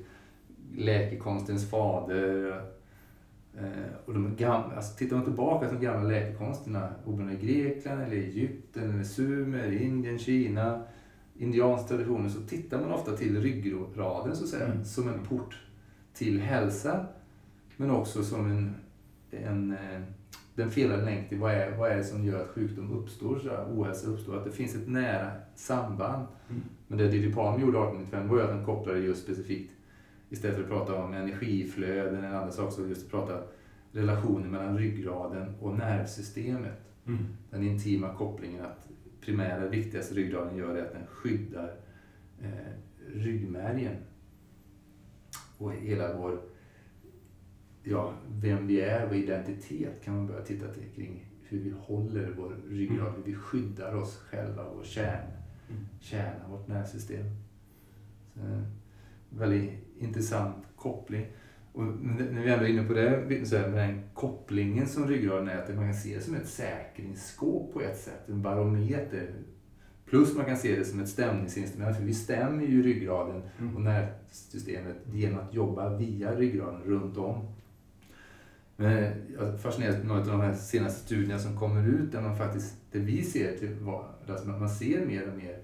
läkekonstens 0.75 1.69
fader. 1.69 2.61
Eh, 3.57 3.93
och 4.05 4.13
de 4.13 4.35
gamla, 4.35 4.75
alltså 4.75 4.97
tittar 4.97 5.15
man 5.15 5.25
tillbaka 5.25 5.67
till 5.69 5.77
de 5.79 5.85
gamla 5.85 6.09
läkekonsterna, 6.09 6.89
oberoende 7.05 7.33
i 7.33 7.47
Grekland, 7.47 8.01
eller 8.01 8.15
Egypten, 8.15 8.89
eller 8.91 9.03
Sumer, 9.03 9.71
Indien, 9.81 10.19
Kina, 10.19 10.83
indiansk 11.37 11.87
traditioner, 11.87 12.29
så 12.29 12.41
tittar 12.41 12.81
man 12.81 12.91
ofta 12.91 13.11
till 13.11 13.41
ryggraden 13.41 14.35
så 14.35 14.43
att 14.43 14.49
säga, 14.49 14.65
Mm. 14.65 14.85
som 14.85 15.07
en 15.07 15.19
port 15.29 15.61
till 16.13 16.39
hälsa. 16.39 17.05
Men 17.77 17.91
också 17.91 18.23
som 18.23 18.51
en, 18.51 18.75
en 19.31 19.71
eh, 19.71 20.01
den 20.55 20.71
felade 20.71 21.05
länk 21.05 21.29
till 21.29 21.39
vad 21.39 21.51
är, 21.51 21.77
vad 21.77 21.91
är 21.91 21.97
det 21.97 22.03
som 22.03 22.25
gör 22.25 22.41
att 22.41 22.47
sjukdom 22.49 22.91
uppstår, 22.91 23.39
så 23.39 23.47
där, 23.47 23.65
ohälsa 23.75 24.07
uppstår, 24.07 24.37
att 24.37 24.45
det 24.45 24.51
finns 24.51 24.75
ett 24.75 24.87
nära 24.87 25.31
samband. 25.55 26.27
Mm. 26.49 26.61
Men 26.87 26.97
det 26.97 27.07
Didi 27.07 27.33
Palm 27.33 27.61
gjorde 27.61 27.77
1895 27.77 28.27
var 28.27 28.37
ju 28.37 28.43
att 28.43 28.49
han 28.49 28.65
kopplade 28.65 28.99
just 28.99 29.23
specifikt, 29.23 29.73
istället 30.33 30.55
för 30.55 30.63
att 30.63 30.69
prata 30.69 31.03
om 31.03 31.13
energiflöden 31.13 32.23
eller 32.23 32.35
andra 32.37 32.51
saker, 32.51 32.71
så 32.71 32.87
just 32.87 33.11
prata 33.11 33.43
relationen 33.91 34.51
mellan 34.51 34.77
ryggraden 34.77 35.55
och 35.61 35.77
nervsystemet. 35.77 36.79
Den 37.49 37.63
intima 37.63 38.13
kopplingen 38.13 38.65
att 38.65 38.87
primära, 39.21 39.67
viktigaste 39.67 40.15
ryggraden 40.15 40.57
gör 40.57 40.75
är 40.75 40.81
att 40.85 40.93
den 40.93 41.07
skyddar 41.07 41.75
eh, 42.41 42.49
ryggmärgen. 43.15 43.95
Och 45.57 45.73
hela 45.73 46.17
vår, 46.17 46.41
ja, 47.83 48.13
vem 48.29 48.67
vi 48.67 48.81
är, 48.81 49.07
vår 49.07 49.15
identitet 49.15 50.03
kan 50.03 50.15
man 50.15 50.27
börja 50.27 50.41
titta 50.41 50.67
till 50.67 50.89
kring 50.95 51.25
hur 51.43 51.59
vi 51.59 51.73
håller 51.79 52.33
vår 52.37 52.55
ryggrad, 52.69 53.07
Mm. 53.07 53.15
hur 53.15 53.23
vi 53.23 53.35
skyddar 53.35 53.95
oss 53.95 54.17
själva, 54.17 54.65
vår 54.75 54.83
kärna, 54.83 55.31
Mm. 55.69 55.81
kärna 55.99 56.47
vårt 56.49 56.67
nervsystem. 56.67 57.25
Så, 58.33 58.39
väldigt 59.37 59.71
intressant 59.97 60.65
koppling. 60.75 61.25
Och 61.73 61.83
när 61.83 62.41
vi 62.43 62.51
ändå 62.51 62.65
är 62.65 62.69
inne 62.69 62.83
på 62.83 62.93
det, 62.93 63.45
så 63.45 63.57
här, 63.57 63.69
med 63.69 63.89
den 63.89 64.01
kopplingen 64.13 64.87
som 64.87 65.07
ryggraden 65.07 65.49
är, 65.49 65.57
att 65.57 65.75
man 65.75 65.85
kan 65.85 65.93
se 65.93 66.15
det 66.15 66.21
som 66.21 66.35
ett 66.35 66.47
säkringsskåp 66.47 67.73
på 67.73 67.81
ett 67.81 67.99
sätt, 67.99 68.29
en 68.29 68.41
barometer. 68.41 69.29
Plus 70.05 70.35
man 70.35 70.45
kan 70.45 70.57
se 70.57 70.75
det 70.75 70.85
som 70.85 70.99
ett 70.99 71.09
stämningsinstrument, 71.09 71.97
för 71.97 72.03
vi 72.03 72.13
stämmer 72.13 72.65
ju 72.65 72.83
ryggraden 72.83 73.41
Mm. 73.59 73.75
och 73.75 73.81
nervsystemet 73.81 74.95
genom 75.11 75.39
att 75.39 75.53
jobba 75.53 75.97
via 75.97 76.35
ryggraden 76.35 76.81
runt 76.81 77.17
om. 77.17 77.47
Men 78.75 79.11
jag 79.37 79.61
fascineras 79.61 79.95
av 79.95 80.05
några 80.05 80.21
av 80.21 80.27
de 80.27 80.41
här 80.41 80.53
senaste 80.53 81.05
studierna 81.05 81.39
som 81.39 81.59
kommer 81.59 81.87
ut 81.87 82.11
där 82.11 82.21
man 82.21 82.37
faktiskt, 82.37 82.75
det 82.91 82.99
vi 82.99 83.23
ser 83.23 83.57
till 83.57 83.77
alltså 84.27 84.47
man 84.47 84.69
ser 84.69 85.05
mer 85.05 85.31
och 85.31 85.37
mer 85.37 85.57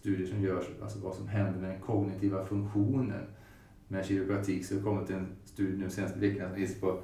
studier 0.00 0.26
som 0.26 0.40
görs, 0.42 0.64
alltså 0.82 0.98
vad 0.98 1.14
som 1.14 1.28
händer 1.28 1.60
med 1.60 1.70
den 1.70 1.80
kognitiva 1.80 2.44
funktionen 2.44 3.22
med 3.88 4.04
kiropraktik. 4.06 4.64
Så 4.66 4.74
det 4.74 4.80
har 4.80 4.86
kommit 4.90 5.10
en 5.10 5.26
studie 5.44 5.76
nu 5.78 5.90
senaste 5.90 6.18
veckan 6.18 6.48
som 6.50 6.60
visar 6.60 6.80
på 6.80 6.98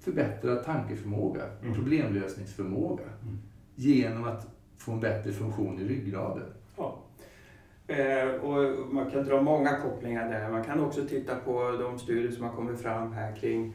förbättrad 0.00 0.64
tankeförmåga, 0.64 1.42
Mm. 1.62 1.74
problemlösningsförmåga 1.74 3.04
Mm. 3.22 3.38
genom 3.74 4.24
att 4.24 4.46
få 4.76 4.92
en 4.92 5.00
bättre 5.00 5.32
funktion 5.32 5.78
i 5.78 5.84
ryggraden. 5.88 6.46
Ja. 6.76 6.98
Eh, 7.86 8.28
och 8.28 8.94
man 8.94 9.10
kan 9.10 9.24
dra 9.24 9.42
många 9.42 9.76
kopplingar 9.76 10.30
där. 10.30 10.50
Man 10.50 10.64
kan 10.64 10.80
också 10.80 11.04
titta 11.06 11.34
på 11.36 11.70
de 11.80 11.98
studier 11.98 12.30
som 12.32 12.44
har 12.44 12.52
kommit 12.52 12.80
fram 12.80 13.12
här 13.12 13.36
kring 13.36 13.74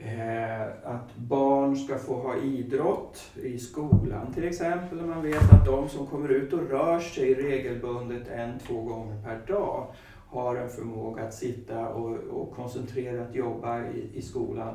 Eh, 0.00 0.62
att 0.84 1.16
barn 1.16 1.76
ska 1.76 1.98
få 1.98 2.14
ha 2.14 2.36
idrott 2.36 3.30
i 3.42 3.58
skolan 3.58 4.32
till 4.34 4.44
exempel. 4.44 5.06
Man 5.06 5.22
vet 5.22 5.52
att 5.52 5.64
de 5.64 5.88
som 5.88 6.06
kommer 6.06 6.28
ut 6.28 6.52
och 6.52 6.70
rör 6.70 7.00
sig 7.00 7.34
regelbundet 7.34 8.28
en, 8.28 8.58
två 8.58 8.82
gånger 8.82 9.22
per 9.22 9.54
dag 9.54 9.86
har 10.28 10.56
en 10.56 10.68
förmåga 10.68 11.22
att 11.22 11.34
sitta 11.34 11.88
och, 11.88 12.16
och 12.16 12.54
koncentrerat 12.54 13.34
jobba 13.34 13.80
i, 13.80 14.10
i 14.14 14.22
skolan 14.22 14.74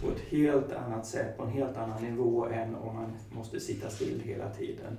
på 0.00 0.06
ett 0.10 0.20
helt 0.28 0.72
annat 0.72 1.06
sätt, 1.06 1.36
på 1.36 1.42
en 1.42 1.50
helt 1.50 1.76
annan 1.76 2.02
nivå 2.02 2.46
än 2.46 2.74
om 2.74 2.96
man 2.96 3.16
måste 3.30 3.60
sitta 3.60 3.90
still 3.90 4.20
hela 4.24 4.50
tiden. 4.50 4.98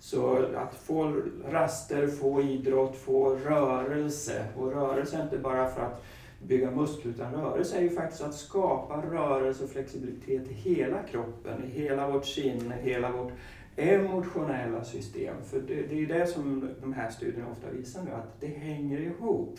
Så 0.00 0.36
att 0.56 0.74
få 0.74 1.22
raster, 1.48 2.06
få 2.06 2.42
idrott, 2.42 2.96
få 2.96 3.34
rörelse. 3.34 4.44
Och 4.56 4.72
rörelse 4.72 5.16
är 5.16 5.22
inte 5.22 5.38
bara 5.38 5.68
för 5.68 5.82
att 5.82 6.04
bygga 6.46 6.70
muskler, 6.70 7.12
utan 7.12 7.32
rörelse 7.32 7.76
är 7.76 7.82
ju 7.82 7.90
faktiskt 7.90 8.22
att 8.22 8.34
skapa 8.34 9.02
rörelse 9.02 9.64
och 9.64 9.70
flexibilitet 9.70 10.50
i 10.50 10.54
hela 10.54 11.02
kroppen, 11.02 11.64
i 11.64 11.80
hela 11.80 12.10
vårt 12.10 12.26
sinne, 12.26 12.74
hela 12.82 13.12
vårt 13.12 13.32
emotionella 13.76 14.84
system. 14.84 15.34
För 15.44 15.60
det, 15.60 15.74
det 15.74 15.94
är 15.94 16.00
ju 16.00 16.06
det 16.06 16.26
som 16.26 16.68
de 16.80 16.92
här 16.92 17.10
studierna 17.10 17.50
ofta 17.50 17.70
visar 17.70 18.02
nu, 18.02 18.10
att 18.10 18.40
det 18.40 18.46
hänger 18.46 19.00
ihop. 19.00 19.58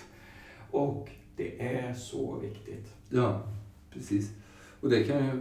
Och 0.71 1.09
det 1.35 1.61
är 1.61 1.93
så 1.93 2.35
viktigt. 2.35 2.93
Ja, 3.09 3.41
precis. 3.93 4.31
Och 4.81 4.89
det 4.89 5.03
kan 5.03 5.25
ju 5.25 5.31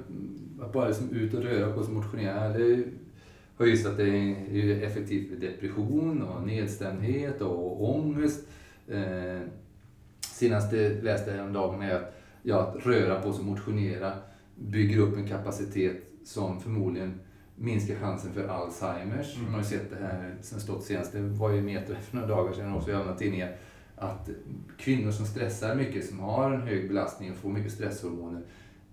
att 0.62 0.72
bara 0.72 0.88
liksom 0.88 1.10
ut 1.10 1.34
och 1.34 1.42
röra 1.42 1.72
på 1.72 1.82
sig 1.82 1.94
och 1.94 2.02
motionera. 2.02 2.48
Det 2.48 2.84
har 3.56 3.66
ju 3.66 3.70
visat 3.70 3.90
att 3.90 3.98
det 3.98 4.08
är 4.08 4.82
effektivt 4.82 5.30
vid 5.30 5.40
depression 5.40 6.22
och 6.22 6.46
nedstämdhet 6.46 7.40
och 7.40 7.90
ångest. 7.94 8.46
Eh, 8.88 9.40
Senast 10.38 10.70
det 10.70 11.02
läste 11.02 11.30
jag 11.30 11.36
häromdagen 11.36 11.82
är 11.82 11.94
att, 11.94 12.14
ja, 12.42 12.60
att 12.60 12.86
röra 12.86 13.22
på 13.22 13.32
sig 13.32 13.44
motionera 13.44 14.12
bygger 14.54 14.98
upp 14.98 15.16
en 15.16 15.28
kapacitet 15.28 15.96
som 16.24 16.60
förmodligen 16.60 17.20
minskar 17.56 17.94
chansen 17.94 18.32
för 18.32 18.48
Alzheimers. 18.48 19.36
Mm. 19.36 19.44
Man 19.44 19.54
har 19.54 19.60
ju 19.60 19.66
sett 19.66 19.90
det 19.90 19.96
här 19.96 20.36
som 20.42 20.60
stått 20.60 20.84
senast, 20.84 21.12
det 21.12 21.20
var 21.20 21.50
ju 21.50 21.62
Metro 21.62 21.94
för 21.94 22.16
några 22.16 22.28
dagar 22.28 22.52
sedan 22.52 22.74
också 22.74 22.90
i 22.90 22.94
alla 22.94 23.14
tidningar, 23.14 23.56
att 23.96 24.30
kvinnor 24.78 25.10
som 25.10 25.26
stressar 25.26 25.74
mycket, 25.74 26.06
som 26.06 26.20
har 26.20 26.50
en 26.50 26.62
hög 26.62 26.88
belastning 26.88 27.30
och 27.30 27.36
får 27.36 27.50
mycket 27.50 27.72
stresshormoner 27.72 28.42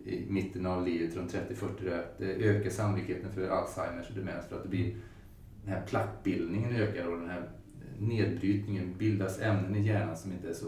i 0.06 0.26
mitten 0.30 0.66
av 0.66 0.88
livet, 0.88 1.16
runt 1.16 1.34
30-40, 1.34 2.00
att 2.00 2.18
det 2.18 2.34
ökar 2.34 2.70
sannolikheten 2.70 3.32
för 3.32 3.48
Alzheimers 3.50 4.10
och 4.10 4.16
demens 4.16 4.46
för 4.50 4.56
att 4.56 4.64
det 4.64 4.70
blir 4.70 4.96
den 5.64 5.74
här 5.74 5.86
plackbildningen 5.88 6.76
ökar 6.76 7.08
och 7.08 7.20
den 7.20 7.30
här 7.30 7.50
nedbrytningen 8.00 8.94
bildas 8.98 9.42
ämnen 9.42 9.76
i 9.76 9.88
hjärnan 9.88 10.18
som 10.18 10.32
inte 10.32 10.50
är 10.50 10.54
så 10.54 10.68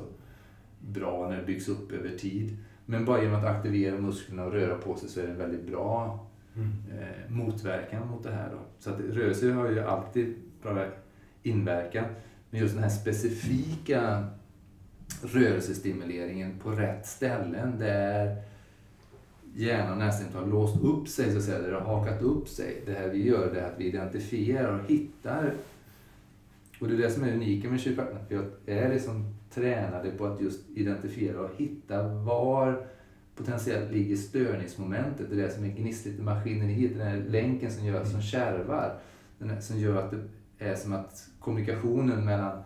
bra 0.80 1.30
när 1.30 1.38
det 1.38 1.44
byggs 1.44 1.68
upp 1.68 1.92
över 1.92 2.18
tid. 2.18 2.58
Men 2.86 3.06
bara 3.06 3.22
genom 3.22 3.40
att 3.40 3.46
aktivera 3.46 3.98
musklerna 3.98 4.46
och 4.46 4.52
röra 4.52 4.78
på 4.78 4.96
sig 4.96 5.10
så 5.10 5.20
är 5.20 5.24
det 5.24 5.32
en 5.32 5.38
väldigt 5.38 5.68
bra 5.68 6.28
eh, 6.58 7.32
motverkan 7.32 8.08
mot 8.08 8.24
det 8.24 8.32
här. 8.32 8.50
Då. 8.52 8.58
Så 8.80 8.90
att 8.90 9.00
rörelse 9.00 9.52
har 9.52 9.70
ju 9.70 9.80
alltid 9.80 10.36
bra 10.62 10.86
inverkan. 11.44 12.06
Men 12.50 12.60
just 12.60 12.74
den 12.74 12.84
här 12.84 12.90
specifika 12.90 14.28
rörelsestimuleringen 15.22 16.60
på 16.60 16.72
rätt 16.72 17.08
ställen 17.08 17.80
där 17.80 18.42
hjärnan 19.56 20.00
nästan 20.00 20.34
har 20.34 20.52
låst 20.52 20.84
upp 20.84 21.08
sig, 21.08 21.32
så 21.32 21.38
att 21.38 21.44
säga, 21.44 21.60
där 21.60 21.72
det 21.72 21.80
har 21.80 21.98
hakat 21.98 22.22
upp 22.22 22.50
sig. 22.50 22.84
Det 22.86 22.94
här 22.94 23.10
vi 23.10 23.28
gör 23.28 23.54
det 23.54 23.60
är 23.60 23.66
att 23.66 23.80
vi 23.80 23.86
identifierar 23.86 24.80
och 24.80 24.90
hittar. 24.90 25.54
Och 26.80 26.88
det 26.88 26.94
är 26.94 26.98
det 26.98 27.12
som 27.12 27.24
är 27.24 27.34
unika 27.34 27.70
med 27.70 27.80
kiropraktorn, 27.80 28.18
att 28.18 28.52
vi 28.66 28.74
är 28.74 28.90
liksom 28.90 29.37
tränade 29.50 30.12
på 30.12 30.26
att 30.26 30.42
just 30.42 30.70
identifiera 30.70 31.40
och 31.40 31.50
hitta 31.58 32.08
var 32.08 32.88
potentiellt 33.36 33.92
ligger 33.92 34.16
störningsmomentet, 34.16 35.30
det 35.30 35.36
är 35.36 35.42
det 35.42 35.50
som 35.50 35.64
är 35.64 35.70
gnissligt 35.70 36.20
i 36.20 36.22
maskineriet, 36.22 36.98
den 36.98 37.08
här 37.08 37.18
länken 37.18 37.72
som 37.72 37.86
gör 37.86 38.04
som 38.04 38.22
kärvar. 38.22 39.00
Den 39.40 39.62
som 39.62 39.80
gör 39.80 39.96
att 39.96 40.12
det 40.12 40.18
är 40.60 40.76
som 40.76 40.94
att 40.94 41.30
kommunikationen 41.40 42.26
mellan 42.26 42.64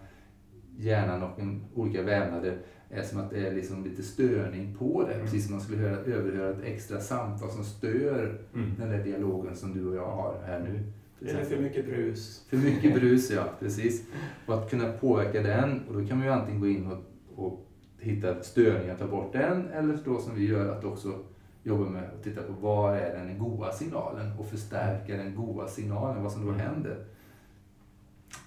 hjärnan 0.78 1.24
och 1.24 1.40
en, 1.40 1.66
olika 1.76 2.02
vävnader 2.02 2.58
är 2.90 3.04
som 3.04 3.20
att 3.20 3.30
det 3.30 3.48
är 3.48 3.56
liksom 3.56 3.84
lite 3.84 4.04
störning 4.04 4.76
på 4.80 5.04
det. 5.08 5.14
Mm. 5.14 5.26
Precis 5.26 5.46
som 5.46 5.56
man 5.56 5.62
skulle 5.62 5.82
höra, 5.82 5.98
överhöra 5.98 6.50
ett 6.50 6.64
extra 6.64 7.00
samtal 7.00 7.52
som 7.52 7.64
stör 7.64 8.42
Mm. 8.54 8.72
den 8.80 8.90
där 8.90 9.04
dialogen 9.04 9.56
som 9.56 9.74
du 9.74 9.88
och 9.88 9.96
jag 9.96 10.12
har 10.12 10.42
här 10.46 10.60
nu. 10.60 10.92
Eller 11.22 11.44
för 11.44 11.58
mycket 11.58 11.86
brus. 11.86 12.46
För 12.50 12.58
mycket 12.58 12.94
brus, 12.94 13.32
ja. 13.32 13.44
Precis. 13.60 14.04
Och 14.46 14.54
att 14.54 14.70
kunna 14.70 14.92
påverka 14.92 15.42
den, 15.42 15.88
och 15.88 16.02
då 16.02 16.08
kan 16.08 16.18
man 16.18 16.28
ju 16.28 16.34
antingen 16.34 16.62
gå 16.62 16.68
in 16.68 16.92
och, 16.92 17.00
och 17.46 17.68
hitta 18.00 18.44
störningar, 18.44 18.98
ta 18.98 19.08
bort 19.08 19.34
den, 19.34 19.70
eller 19.70 19.98
då 20.06 20.20
som 20.20 20.36
vi 20.36 20.48
gör, 20.48 20.78
att 20.78 20.84
också 20.84 21.20
jobba 21.64 21.90
med 21.90 22.04
att 22.04 22.24
titta 22.24 22.42
på 22.42 22.54
vad 22.54 22.96
är 22.96 23.18
den 23.18 23.40
goda 23.40 23.72
signalen 23.72 24.40
och 24.40 24.48
förstärka 24.48 25.18
den 25.18 25.36
goda 25.36 25.68
signalen, 25.68 26.24
vad 26.24 26.32
som 26.32 26.46
då 26.46 26.52
händer. 26.52 27.06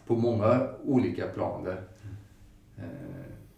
På 0.06 0.16
många 0.16 0.68
olika 0.84 1.26
planer. 1.26 1.82
Eh, 2.76 2.84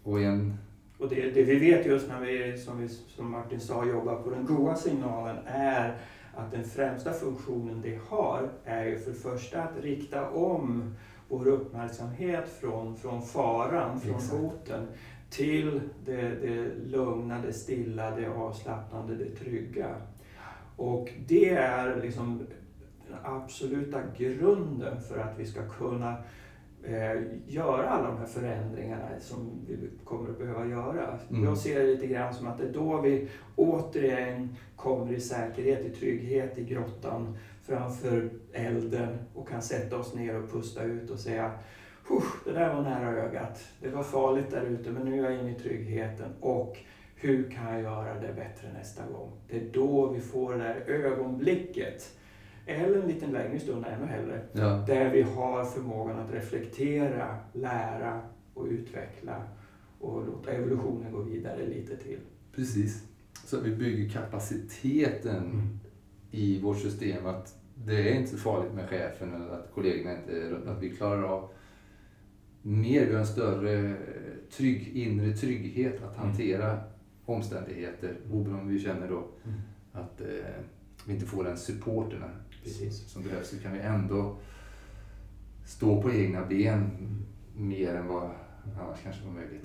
och 0.02 0.20
en, 0.20 0.54
Och 0.98 1.08
det, 1.08 1.30
det 1.30 1.42
vi 1.42 1.58
vet 1.58 1.86
just 1.86 2.08
när 2.08 2.20
vi, 2.20 2.58
som, 2.58 2.80
vi, 2.80 2.88
som 2.88 3.30
Martin 3.30 3.60
sa, 3.60 3.86
jobbar 3.86 4.16
på 4.22 4.30
den 4.30 4.46
goda 4.46 4.74
signalen 4.74 5.36
är 5.46 5.96
att 6.36 6.50
den 6.50 6.64
främsta 6.64 7.12
funktionen 7.12 7.80
det 7.82 7.98
har 8.08 8.48
är 8.64 8.84
ju 8.84 8.98
för 8.98 9.10
det 9.10 9.16
första 9.16 9.62
att 9.62 9.82
rikta 9.82 10.30
om 10.30 10.94
vår 11.28 11.48
uppmärksamhet 11.48 12.48
från, 12.60 12.96
från 12.96 13.22
faran, 13.22 14.00
från 14.00 14.14
Exakt. 14.14 14.32
hoten 14.32 14.86
till 15.30 15.80
det, 16.04 16.28
det 16.28 16.74
lugna, 16.86 17.42
det 17.42 17.52
stilla, 17.52 18.10
det 18.10 18.28
avslappnande, 18.28 19.14
det 19.14 19.30
trygga. 19.30 19.94
Och 20.76 21.12
det 21.26 21.50
är 21.50 22.02
liksom 22.02 22.46
den 23.08 23.18
absoluta 23.24 24.00
grunden 24.18 25.00
för 25.00 25.18
att 25.18 25.38
vi 25.38 25.46
ska 25.46 25.68
kunna 25.68 26.16
eh, 26.84 27.22
göra 27.46 27.88
alla 27.88 28.08
de 28.08 28.18
här 28.18 28.26
förändringarna 28.26 29.08
som 29.20 29.50
vi 29.68 29.90
kommer 30.04 30.30
att 30.30 30.38
behöva 30.38 30.66
göra. 30.66 31.18
Mm. 31.30 31.44
Jag 31.44 31.58
ser 31.58 31.80
det 31.80 31.86
lite 31.86 32.06
grann 32.06 32.34
som 32.34 32.46
att 32.46 32.58
det 32.58 32.64
är 32.64 32.72
då 32.72 33.00
vi 33.00 33.28
återigen 33.56 34.56
kommer 34.76 35.12
i 35.12 35.20
säkerhet, 35.20 35.86
i 35.86 35.90
trygghet 35.90 36.58
i 36.58 36.64
grottan 36.64 37.36
framför 37.62 38.30
elden 38.52 39.18
och 39.34 39.48
kan 39.48 39.62
sätta 39.62 39.98
oss 39.98 40.14
ner 40.14 40.42
och 40.42 40.52
pusta 40.52 40.82
ut 40.82 41.10
och 41.10 41.18
säga 41.18 41.52
"Husch, 42.08 42.44
det 42.44 42.52
där 42.52 42.74
var 42.74 42.82
nära 42.82 43.10
ögat. 43.10 43.64
Det 43.80 43.88
var 43.88 44.02
farligt 44.02 44.50
där 44.50 44.62
ute 44.62 44.90
men 44.90 45.02
nu 45.02 45.20
är 45.26 45.30
jag 45.30 45.40
inne 45.40 45.50
i 45.50 45.54
tryggheten 45.54 46.30
och 46.40 46.78
hur 47.14 47.50
kan 47.50 47.72
jag 47.72 47.82
göra 47.82 48.14
det 48.14 48.32
bättre 48.32 48.72
nästa 48.78 49.02
gång? 49.12 49.32
Det 49.48 49.56
är 49.56 49.70
då 49.72 50.08
vi 50.08 50.20
får 50.20 50.52
det 50.52 50.58
där 50.58 50.74
ögonblicket 50.86 52.16
eller 52.66 53.02
en 53.02 53.08
liten 53.08 53.30
längre 53.30 53.60
stund 53.60 53.84
ännu 53.86 54.06
hellre 54.06 54.40
ja, 54.52 54.84
där 54.86 55.10
vi 55.10 55.22
har 55.22 55.64
förmågan 55.64 56.18
att 56.18 56.32
reflektera, 56.32 57.36
lära 57.52 58.20
och 58.54 58.66
utveckla 58.66 59.42
och 60.00 60.26
låta 60.26 60.50
evolutionen 60.52 61.12
gå 61.12 61.20
vidare 61.22 61.66
lite 61.66 61.96
till. 61.96 62.18
precis. 62.54 63.04
Så 63.44 63.56
att 63.56 63.62
vi 63.62 63.76
bygger 63.76 64.08
kapaciteten 64.08 65.36
Mm. 65.44 65.78
i 66.30 66.60
vårt 66.60 66.78
system 66.78 67.26
att 67.26 67.54
det 67.74 68.10
är 68.10 68.14
inte 68.14 68.30
så 68.30 68.36
farligt 68.36 68.72
med 68.74 68.88
chefen 68.88 69.34
eller 69.34 69.48
att 69.48 69.70
kollegorna 69.74 70.16
inte 70.18 70.32
är 70.32 70.50
runt. 70.50 70.66
Att 70.66 70.82
vi 70.82 70.90
klarar 70.90 71.22
av 71.22 71.48
mer, 72.62 73.06
vi 73.06 73.12
har 73.12 73.20
en 73.20 73.26
större 73.26 73.96
trygg, 74.50 74.88
inre 74.96 75.32
trygghet 75.36 75.94
att 76.02 76.16
Mm. 76.16 76.28
hantera 76.28 76.78
omständigheter. 77.24 78.16
Oberoende 78.32 78.60
om 78.62 78.68
vi 78.68 78.78
känner 78.78 79.08
då 79.08 79.24
att 79.92 80.20
eh, 80.20 80.26
vi 81.06 81.12
inte 81.14 81.26
får 81.26 81.44
den 81.44 81.56
supporten 81.56 82.22
Precis. 82.66 83.08
som 83.08 83.22
behövs 83.22 83.50
så 83.50 83.58
kan 83.58 83.72
vi 83.72 83.78
ändå 83.78 84.36
stå 85.66 86.02
på 86.02 86.12
egna 86.12 86.44
ben 86.44 86.90
mer 87.56 87.94
än 87.94 88.08
vad 88.08 88.30
annars 88.80 88.98
kanske 89.02 89.24
var 89.24 89.32
möjligt. 89.32 89.62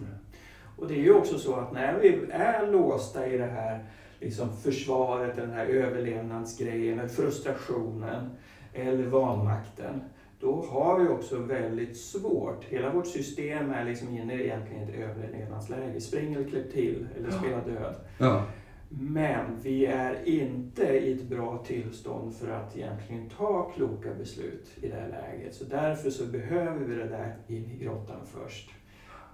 Och 0.78 0.88
det 0.88 0.94
är 0.94 1.02
ju 1.02 1.14
också 1.14 1.38
så 1.40 1.56
att 1.56 1.74
när 1.74 2.00
vi 2.00 2.08
är 2.32 2.72
låsta 2.72 3.28
i 3.28 3.38
det 3.38 3.46
här 3.46 3.86
liksom 4.20 4.58
försvaret, 4.58 5.36
den 5.36 5.52
här 5.52 5.66
överlevnadsgrejen, 5.66 7.10
frustrationen 7.10 8.30
eller 8.74 9.04
vanmakten, 9.04 10.02
då 10.40 10.66
har 10.66 11.00
vi 11.00 11.08
också 11.08 11.38
väldigt 11.38 11.98
svårt. 11.98 12.64
Hela 12.64 12.94
vårt 12.94 13.08
system 13.08 13.72
är 13.72 13.86
liksom 13.86 14.10
inne 14.10 14.34
i 14.34 14.44
egentligen 14.44 14.84
ett 14.84 14.96
överlevnadsläge. 14.96 16.02
Spring 16.02 16.34
eller 16.34 16.50
klipp 16.50 16.74
till, 16.74 17.08
eller 17.18 17.32
spela 17.32 17.58
död. 17.58 17.96
Ja. 18.18 18.46
Men 18.94 19.60
vi 19.62 19.86
är 19.86 20.28
inte 20.30 20.84
i 20.84 21.14
ett 21.14 21.30
bra 21.30 21.64
tillstånd 21.68 22.36
för 22.36 22.52
att 22.52 22.78
egentligen 22.78 23.30
ta 23.30 23.72
kloka 23.76 24.14
beslut 24.14 24.70
i 24.82 24.88
det 24.88 24.96
här 24.96 25.10
läget. 25.10 25.56
Så 25.56 25.64
därför 25.64 26.10
så 26.10 26.26
behöver 26.26 26.86
vi 26.86 26.96
det 26.96 27.08
där 27.08 27.36
in 27.48 27.72
i 27.72 27.84
grottan 27.84 28.20
först. 28.26 28.70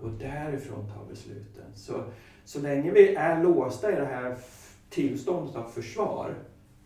Och 0.01 0.11
därifrån 0.11 0.89
ta 0.89 1.05
besluten. 1.09 1.75
Så, 1.75 2.03
så 2.43 2.61
länge 2.61 2.91
vi 2.91 3.15
är 3.15 3.43
låsta 3.43 3.91
i 3.91 3.95
det 3.95 4.05
här 4.05 4.37
tillståndet 4.89 5.55
av 5.55 5.69
försvar 5.69 6.35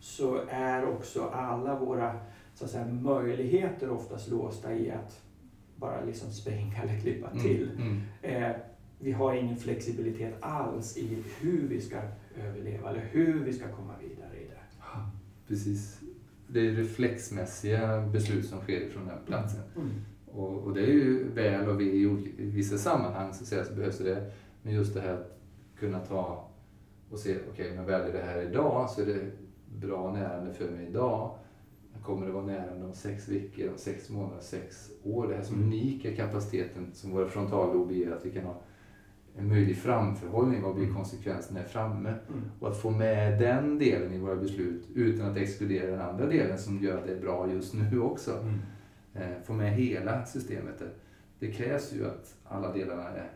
så 0.00 0.40
är 0.50 0.88
också 0.88 1.24
alla 1.24 1.78
våra 1.78 2.20
så 2.54 2.64
att 2.64 2.70
säga, 2.70 2.84
möjligheter 2.86 3.90
oftast 3.90 4.28
låsta 4.28 4.74
i 4.74 4.90
att 4.90 5.20
bara 5.76 6.04
liksom 6.04 6.30
springa 6.30 6.82
eller 6.82 7.00
klippa 7.00 7.30
till. 7.30 7.70
Mm. 7.76 8.00
Mm. 8.22 8.42
Eh, 8.42 8.56
vi 8.98 9.12
har 9.12 9.34
ingen 9.34 9.56
flexibilitet 9.56 10.34
alls 10.40 10.96
i 10.96 11.22
hur 11.40 11.68
vi 11.68 11.80
ska 11.80 12.00
överleva 12.36 12.90
eller 12.90 13.08
hur 13.10 13.44
vi 13.44 13.52
ska 13.52 13.68
komma 13.68 13.94
vidare 14.00 14.36
i 14.36 14.44
det. 14.48 14.58
Precis. 15.48 16.00
Det 16.48 16.60
är 16.60 16.70
reflexmässiga 16.72 18.06
beslut 18.12 18.46
som 18.46 18.60
sker 18.60 18.88
från 18.88 19.06
den 19.06 19.18
platsen. 19.26 19.60
Mm. 19.76 19.88
Och, 20.26 20.58
och 20.58 20.74
det 20.74 20.80
är 20.80 20.92
ju 20.92 21.28
väl 21.28 21.68
och 21.68 21.80
vi 21.80 22.02
i 22.02 22.06
olika- 22.06 22.42
i 22.42 22.50
vissa 22.50 22.78
sammanhang 22.78 23.34
så, 23.34 23.44
säga, 23.44 23.64
så 23.64 23.74
behövs 23.74 23.98
det. 23.98 24.32
Men 24.62 24.74
just 24.74 24.94
det 24.94 25.00
här 25.00 25.12
att 25.14 25.38
kunna 25.78 25.98
ta 26.00 26.48
och 27.10 27.18
se, 27.18 27.36
okej, 27.36 27.50
okay, 27.52 27.76
men 27.76 27.84
väljer 27.86 28.12
det 28.12 28.22
här 28.22 28.42
idag 28.42 28.90
så 28.90 29.00
är 29.02 29.06
det 29.06 29.20
bra 29.86 30.12
närande 30.12 30.52
för 30.54 30.70
mig 30.70 30.86
idag. 30.88 31.34
Kommer 32.02 32.26
det 32.26 32.32
vara 32.32 32.46
närande 32.46 32.86
om 32.86 32.92
sex 32.92 33.28
veckor, 33.28 33.68
om 33.70 33.78
sex 33.78 34.10
månader, 34.10 34.40
sex 34.40 34.90
år? 35.04 35.28
Det 35.28 35.34
här 35.34 35.42
som 35.42 35.56
Mm. 35.56 35.68
unika 35.68 36.16
kapaciteten 36.16 36.90
som 36.92 37.10
våra 37.10 37.28
frontallob 37.28 37.92
ger, 37.92 38.10
att 38.12 38.26
vi 38.26 38.30
kan 38.30 38.44
ha 38.44 38.60
en 39.38 39.48
möjlig 39.48 39.76
framförhållning. 39.76 40.62
Vad 40.62 40.74
blir 40.74 40.92
konsekvenserna 40.94 41.60
när 41.60 41.66
framme? 41.66 42.08
Mm. 42.08 42.42
Och 42.60 42.68
att 42.68 42.76
få 42.80 42.90
med 42.90 43.38
den 43.40 43.78
delen 43.78 44.12
i 44.12 44.18
våra 44.18 44.36
beslut 44.36 44.88
utan 44.94 45.30
att 45.30 45.36
exkludera 45.36 45.90
den 45.90 46.00
andra 46.00 46.26
delen 46.26 46.58
som 46.58 46.78
gör 46.82 46.98
att 46.98 47.06
det 47.06 47.12
är 47.12 47.20
bra 47.20 47.52
just 47.52 47.74
nu 47.74 48.00
också. 48.00 48.38
Mm. 48.38 48.58
Eh, 49.14 49.42
Få 49.44 49.52
med 49.52 49.72
hela 49.72 50.24
systemet. 50.26 50.78
där. 50.78 50.92
Det 51.38 51.52
krävs 51.52 51.92
ju 51.92 52.06
att 52.06 52.34
alla 52.44 52.72
delarna 52.72 53.08
är 53.08 53.30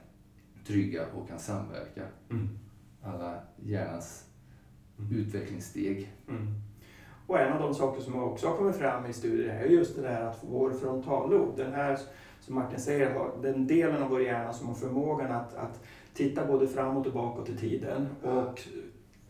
trygga 0.66 1.02
och 1.14 1.28
kan 1.28 1.38
samverka. 1.38 2.02
Mm. 2.30 2.48
Alla 3.02 3.34
hjärnans 3.62 4.22
Mm. 4.98 5.16
utvecklingssteg. 5.20 6.12
Mm. 6.28 6.46
Och 7.26 7.40
en 7.40 7.52
av 7.52 7.60
de 7.60 7.74
saker 7.74 8.00
som 8.02 8.22
också 8.22 8.48
har 8.48 8.56
kommit 8.56 8.76
fram 8.76 9.06
i 9.06 9.12
studier 9.12 9.54
är 9.54 9.64
just 9.64 9.96
det 9.96 10.02
där 10.02 10.22
att 10.22 10.38
vår 10.50 10.70
frontallob, 10.70 11.56
den 11.56 11.72
här 11.72 11.98
som 12.46 12.54
Martin 12.54 12.80
säger, 12.80 13.14
har 13.14 13.32
den 13.42 13.66
delen 13.66 14.02
av 14.02 14.10
vår 14.10 14.22
hjärna 14.22 14.52
som 14.52 14.66
har 14.66 14.74
förmågan 14.74 15.32
att, 15.32 15.54
att 15.54 15.80
titta 16.14 16.46
både 16.46 16.68
framåt 16.68 17.06
och 17.06 17.12
bakåt 17.12 17.48
i 17.48 17.56
tiden 17.56 18.08
och 18.22 18.62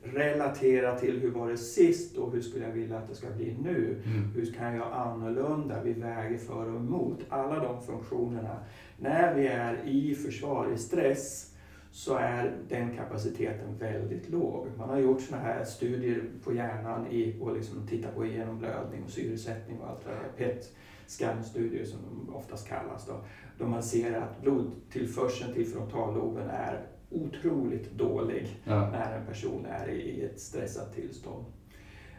relatera 0.02 0.98
till 0.98 1.20
hur 1.20 1.30
var 1.30 1.50
det 1.50 1.56
sist 1.56 2.16
och 2.16 2.32
hur 2.32 2.40
skulle 2.40 2.64
jag 2.64 2.72
vilja 2.72 2.98
att 2.98 3.08
det 3.08 3.14
ska 3.14 3.30
bli 3.30 3.56
nu. 3.62 4.02
Mm. 4.06 4.32
Hur 4.34 4.52
kan 4.52 4.66
jag 4.66 4.76
göra 4.76 4.94
annorlunda? 4.94 5.82
Vi 5.82 5.92
väger 5.92 6.38
för 6.38 6.70
och 6.70 6.80
emot. 6.80 7.18
Alla 7.28 7.58
de 7.58 7.82
funktionerna. 7.82 8.56
När 8.98 9.34
vi 9.34 9.46
är 9.46 9.82
i 9.86 10.14
försvar, 10.14 10.72
i 10.74 10.78
stress, 10.78 11.52
så 11.90 12.16
är 12.16 12.56
den 12.68 12.96
kapaciteten 12.96 13.78
väldigt 13.78 14.30
låg. 14.30 14.66
Man 14.78 14.88
har 14.88 14.98
gjort 14.98 15.20
såna 15.20 15.40
här 15.40 15.64
studier 15.64 16.24
på 16.44 16.54
hjärnan 16.54 17.06
i, 17.06 17.38
och 17.40 17.56
liksom 17.56 17.86
tittat 17.86 18.14
på 18.14 18.26
genomblödning 18.26 19.02
och 19.04 19.10
syresättning 19.10 19.78
och 19.80 19.88
allt 19.88 20.04
det 20.04 20.44
där. 20.44 20.58
PET-scanstudier 21.06 21.84
som 21.84 21.98
de 22.26 22.34
oftast 22.34 22.68
kallas. 22.68 23.06
Då, 23.06 23.24
då 23.58 23.66
man 23.66 23.82
ser 23.82 24.12
att 24.20 24.42
blodtillförseln 24.42 25.52
till 25.54 25.66
frontalloben 25.66 26.48
är 26.50 26.86
otroligt 27.10 27.92
dålig 27.98 28.60
Ja. 28.64 28.90
när 28.90 29.18
en 29.18 29.26
person 29.26 29.66
är 29.66 29.88
i 29.88 30.24
ett 30.24 30.40
stressat 30.40 30.94
tillstånd. 30.94 31.44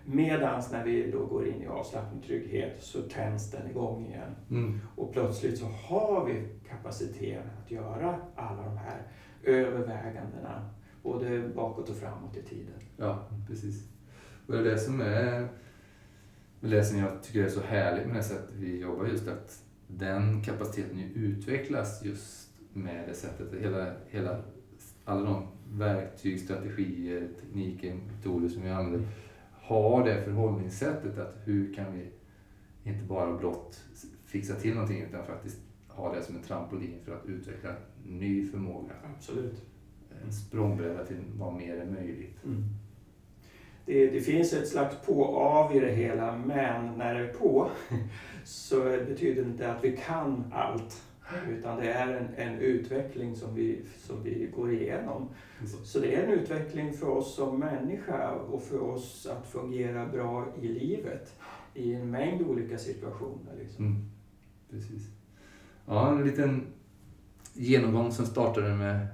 Medans 0.06 0.72
när 0.72 0.84
vi 0.86 1.12
då 1.12 1.26
går 1.26 1.48
in 1.48 1.62
i 1.62 1.68
avslappning 1.68 2.22
trygghet 2.22 2.76
så 2.80 3.02
tänds 3.02 3.52
den 3.52 3.70
igång 3.70 4.06
igen. 4.06 4.36
Mm. 4.50 4.80
Och 4.96 5.14
plötsligt 5.14 5.58
så 5.58 5.66
har 5.66 6.26
vi 6.26 6.48
kapaciteten 6.70 7.50
att 7.64 7.72
göra 7.72 8.20
alla 8.36 8.64
de 8.64 8.78
här 8.78 9.02
övervägandena. 9.44 10.70
Både 11.04 11.50
bakåt 11.56 11.90
och 11.90 11.96
framåt 11.96 12.38
i 12.38 12.42
tiden. 12.42 12.74
ja, 12.98 13.28
precis. 13.48 13.88
Och 14.48 14.54
det 14.54 14.60
är 14.60 14.64
det 14.64 14.78
som 14.78 15.02
är 15.02 15.48
det 16.60 16.86
som 16.86 17.00
jag 17.00 17.24
tycker 17.24 17.44
är 17.44 17.50
så 17.50 17.62
härligt 17.62 18.08
med 18.08 18.16
det 18.16 18.24
sättet 18.24 18.56
vi 18.56 18.82
jobbar 18.82 19.06
just 19.06 19.28
att 19.28 19.64
den 19.88 20.42
kapaciteten 20.42 21.00
ju 21.00 21.06
utvecklas 21.06 22.06
just 22.06 22.50
med 22.74 23.08
det 23.08 23.14
sättet. 23.14 23.62
Hela, 23.62 23.94
hela, 24.10 24.42
alla 25.06 25.22
de 25.22 25.48
verktyg, 25.72 26.40
strategier, 26.40 27.28
tekniker, 27.42 27.94
metoder 27.94 28.50
som 28.50 28.64
vi 28.64 28.70
använder 28.70 29.08
har 29.52 30.06
det 30.06 30.24
förhållningssättet 30.24 31.18
att 31.18 31.36
hur 31.44 31.74
kan 31.74 31.94
vi 31.94 32.12
inte 32.84 33.06
bara 33.06 33.38
blott 33.38 33.84
fixa 34.26 34.56
till 34.56 34.74
någonting 34.74 35.02
utan 35.02 35.26
faktiskt 35.26 35.58
ha 35.88 36.16
det 36.16 36.22
som 36.22 36.36
en 36.36 36.42
trampolin 36.42 37.00
för 37.06 37.16
att 37.16 37.26
utveckla 37.26 37.70
ny 38.06 38.48
förmåga. 38.48 38.94
Absolut. 39.16 39.66
En 40.26 40.34
språngbräda 40.34 41.06
till 41.06 41.18
vad 41.38 41.54
mer 41.54 41.78
är 41.78 41.86
möjligt. 41.86 42.44
Mm. 42.46 42.64
Det, 43.88 44.10
det 44.10 44.22
finns 44.22 44.54
ett 44.54 44.68
slags 44.68 44.96
på-av 45.06 45.76
i 45.76 45.80
det 45.80 45.92
hela, 45.92 46.38
men 46.38 46.98
när 46.98 47.14
det 47.14 47.30
är 47.30 47.34
på 47.34 47.70
så 48.44 48.84
betyder 48.84 49.44
det 49.44 49.50
inte 49.50 49.72
att 49.72 49.84
vi 49.84 49.98
kan 49.98 50.44
allt. 50.54 51.04
Utan 51.50 51.80
det 51.80 51.92
är 51.92 52.14
en, 52.14 52.28
en 52.36 52.60
utveckling 52.60 53.36
som 53.36 53.56
vi, 53.56 53.82
som 53.98 54.24
vi 54.24 54.50
går 54.56 54.74
igenom. 54.74 55.30
Så 55.84 56.00
det 56.00 56.16
är 56.16 56.24
en 56.24 56.32
utveckling 56.32 56.94
för 56.94 57.10
oss 57.10 57.36
som 57.36 57.60
människa 57.60 58.32
och 58.32 58.64
för 58.64 58.82
oss 58.82 59.28
att 59.32 59.48
fungera 59.48 60.06
bra 60.06 60.48
i 60.62 60.68
livet 60.68 61.36
i 61.74 61.94
en 61.94 62.12
mängd 62.12 62.42
olika 62.42 62.78
situationer. 62.78 63.54
Liksom. 63.60 63.86
Mm. 63.86 64.10
Precis. 64.70 65.02
Ja, 65.86 66.12
en 66.12 66.24
liten 66.26 66.68
genomgång 67.54 68.12
som 68.12 68.26
startade 68.26 68.76
med 68.76 69.08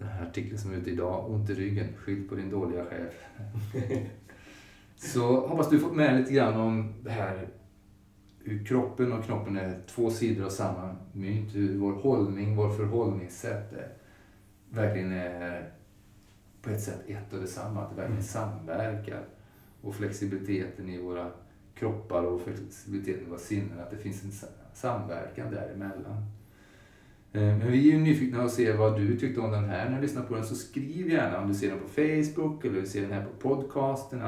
den 0.00 0.08
här 0.08 0.26
artikeln 0.26 0.58
som 0.58 0.72
är 0.72 0.76
ute 0.76 0.90
idag. 0.90 1.30
Ont 1.30 1.50
i 1.50 1.54
ryggen, 1.54 1.86
skyll 1.96 2.28
på 2.28 2.34
din 2.34 2.50
dåliga 2.50 2.84
chef. 2.84 3.12
Så 4.96 5.46
hoppas 5.46 5.70
du 5.70 5.78
fått 5.80 5.94
med 5.96 6.16
lite 6.20 6.32
grann 6.32 6.60
om 6.60 6.94
det 7.02 7.10
här 7.10 7.48
hur 8.44 8.64
kroppen 8.64 9.12
och 9.12 9.24
knoppen 9.24 9.56
är 9.56 9.80
två 9.86 10.10
sidor 10.10 10.44
av 10.44 10.48
samma 10.50 10.96
mynt. 11.12 11.54
Hur 11.54 11.78
vår 11.78 11.92
hållning, 11.92 12.56
vår 12.56 12.70
förhållningssätt 12.70 13.72
är, 13.72 13.88
verkligen 14.70 15.12
är 15.12 15.70
på 16.62 16.70
ett 16.70 16.82
sätt 16.82 17.00
ett 17.06 17.32
och 17.32 17.40
detsamma. 17.40 17.82
Att 17.82 17.90
det 17.90 17.96
verkligen 17.96 18.12
Mm. 18.12 18.22
samverkar. 18.24 19.24
Och 19.82 19.94
flexibiliteten 19.94 20.88
i 20.88 20.98
våra 21.02 21.30
kroppar 21.74 22.22
och 22.22 22.40
flexibiliteten 22.40 23.26
i 23.26 23.28
våra 23.30 23.38
sinnen. 23.38 23.80
Att 23.80 23.90
det 23.90 23.96
finns 23.96 24.24
en 24.24 24.32
sa- 24.32 24.46
samverkan 24.74 25.50
däremellan. 25.50 26.26
Eh, 27.32 27.40
Men 27.42 27.72
vi 27.72 27.90
är 27.90 27.92
ju 27.96 27.98
nyfikna 27.98 28.42
att 28.42 28.52
se 28.52 28.72
vad 28.72 28.96
du 29.00 29.16
tyckte 29.18 29.40
om 29.40 29.50
den 29.52 29.64
här 29.64 29.88
när 29.90 29.96
du 29.96 30.02
lyssnar 30.02 30.22
på 30.22 30.34
den. 30.34 30.44
Så 30.44 30.54
skriv 30.54 31.08
gärna 31.10 31.40
om 31.40 31.48
du 31.48 31.54
ser 31.54 31.70
den 31.70 31.78
på 31.78 31.88
Facebook 31.88 32.64
eller 32.64 32.80
du 32.80 32.86
ser 32.86 33.02
den 33.02 33.12
här 33.12 33.24
på 33.24 33.48
podcasten, 33.48 34.22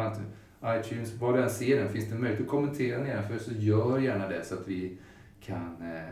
iTunes, 0.65 1.15
var 1.21 1.33
du 1.37 1.43
än 1.43 1.51
ser 1.51 1.79
den. 1.79 1.89
Finns 1.89 2.09
det 2.09 2.15
möjlighet 2.15 2.41
att 2.41 2.49
kommentera 2.49 3.03
nedanför 3.03 3.39
så 3.39 3.53
gör 3.53 3.99
gärna 3.99 4.29
det 4.29 4.45
så 4.45 4.55
att 4.55 4.69
vi 4.69 4.99
kan 5.41 5.77
eh, 5.81 6.11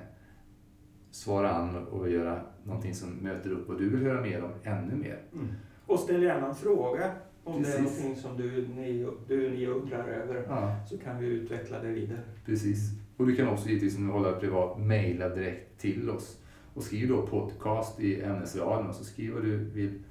svara 1.11 1.51
an 1.51 1.77
och 1.87 2.11
göra 2.11 2.41
någonting 2.65 2.95
som 2.95 3.09
möter 3.11 3.51
upp 3.51 3.69
vad 3.69 3.79
du 3.79 3.89
vill 3.91 4.01
höra 4.03 4.21
mer 4.23 4.45
om 4.45 4.51
ännu 4.65 4.95
mer. 4.97 5.19
Mm. 5.33 5.47
Och 5.87 5.99
ställ 5.99 6.23
gärna 6.23 6.49
en 6.49 6.55
fråga 6.55 7.11
om 7.45 7.63
det 7.63 7.69
är 7.69 7.73
Precis. 7.79 7.99
någonting 8.01 8.23
som 8.23 8.37
du, 8.37 8.69
ni, 8.77 9.07
du, 9.29 9.51
ni 9.51 9.67
undrar 9.67 10.09
över. 10.09 10.45
Ja, 10.49 10.77
Så 10.91 10.99
kan 10.99 11.19
vi 11.19 11.27
utveckla 11.27 11.79
det 11.83 11.89
vidare. 11.89 12.19
precis. 12.47 12.79
Och 13.17 13.27
du 13.27 13.37
kan 13.37 13.49
också 13.49 13.69
givetvis 13.69 13.97
om 13.97 14.07
du 14.07 14.13
håller 14.13 14.33
privat 14.33 14.79
mejla 14.81 15.29
direkt 15.29 15.81
till 15.81 16.11
oss. 16.11 16.40
Och 16.81 16.87
skriv 16.87 17.09
då 17.09 17.27
podcast 17.27 18.01
i 18.01 18.23
ämnesraden 18.23 18.87
och 18.87 18.95
så 18.95 19.05
skriv 19.05 19.35
vad 19.35 19.43
du 19.43 19.57
vill 19.57 20.03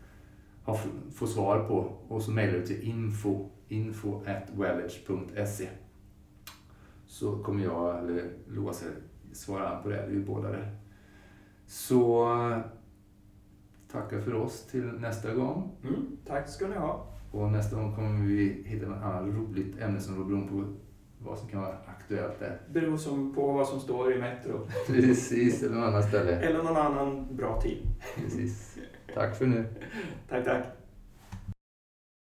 ha, 0.64 0.80
få 1.14 1.28
svar 1.28 1.68
på. 1.68 1.78
Och 2.08 2.22
så 2.22 2.32
mejlar 2.32 2.54
du 2.54 2.66
till 2.66 2.82
info, 2.82 3.50
info 3.68 4.22
at 4.26 4.50
wellage.se. 4.54 5.70
så 7.08 7.44
kommer 7.44 7.64
jag, 7.64 8.00
eller 8.00 8.32
Låse, 8.48 8.86
svara 9.32 9.82
på 9.82 9.90
det. 9.90 10.06
Vi 10.10 10.18
är 10.18 10.26
båda 10.26 10.52
där. 10.52 10.76
Så 11.66 12.26
tacka 13.92 14.22
för 14.22 14.34
oss 14.34 14.68
till 14.68 14.86
nästa 14.86 15.34
gång. 15.34 15.72
Mm, 15.84 16.18
tack 16.26 16.50
ska 16.50 16.68
ni 16.68 16.76
ha. 16.76 17.08
Och 17.32 17.52
nästa 17.52 17.76
gång 17.76 17.96
kommer 17.96 18.26
vi 18.26 18.64
hitta 18.66 18.88
något 18.88 19.04
annat 19.04 19.36
roligt 19.36 19.80
ämnesområde 19.80 20.30
beroende 20.30 20.52
på 20.52 20.74
vad 21.20 21.40
som 21.40 21.50
kan 21.50 21.62
vara 21.62 21.78
aktuellt 22.10 22.40
där. 22.40 22.58
Beror 22.70 22.98
som 22.98 23.34
på 23.34 23.52
vad 23.52 23.68
som 23.68 23.80
står 23.80 24.14
i 24.14 24.20
Metro. 24.20 24.68
Precis, 24.88 25.64
eller 25.64 25.76
något 25.76 25.88
annat 25.88 26.08
ställe. 26.08 26.32
Eller 26.32 26.64
någon 26.64 26.78
annan 26.78 27.36
bra 27.36 27.62
tid. 27.62 27.78
Precis. 28.16 28.78
Tack 29.14 29.38
för 29.38 29.46
nu. 29.46 29.66
Tack, 30.30 30.46
tack. 30.46 30.64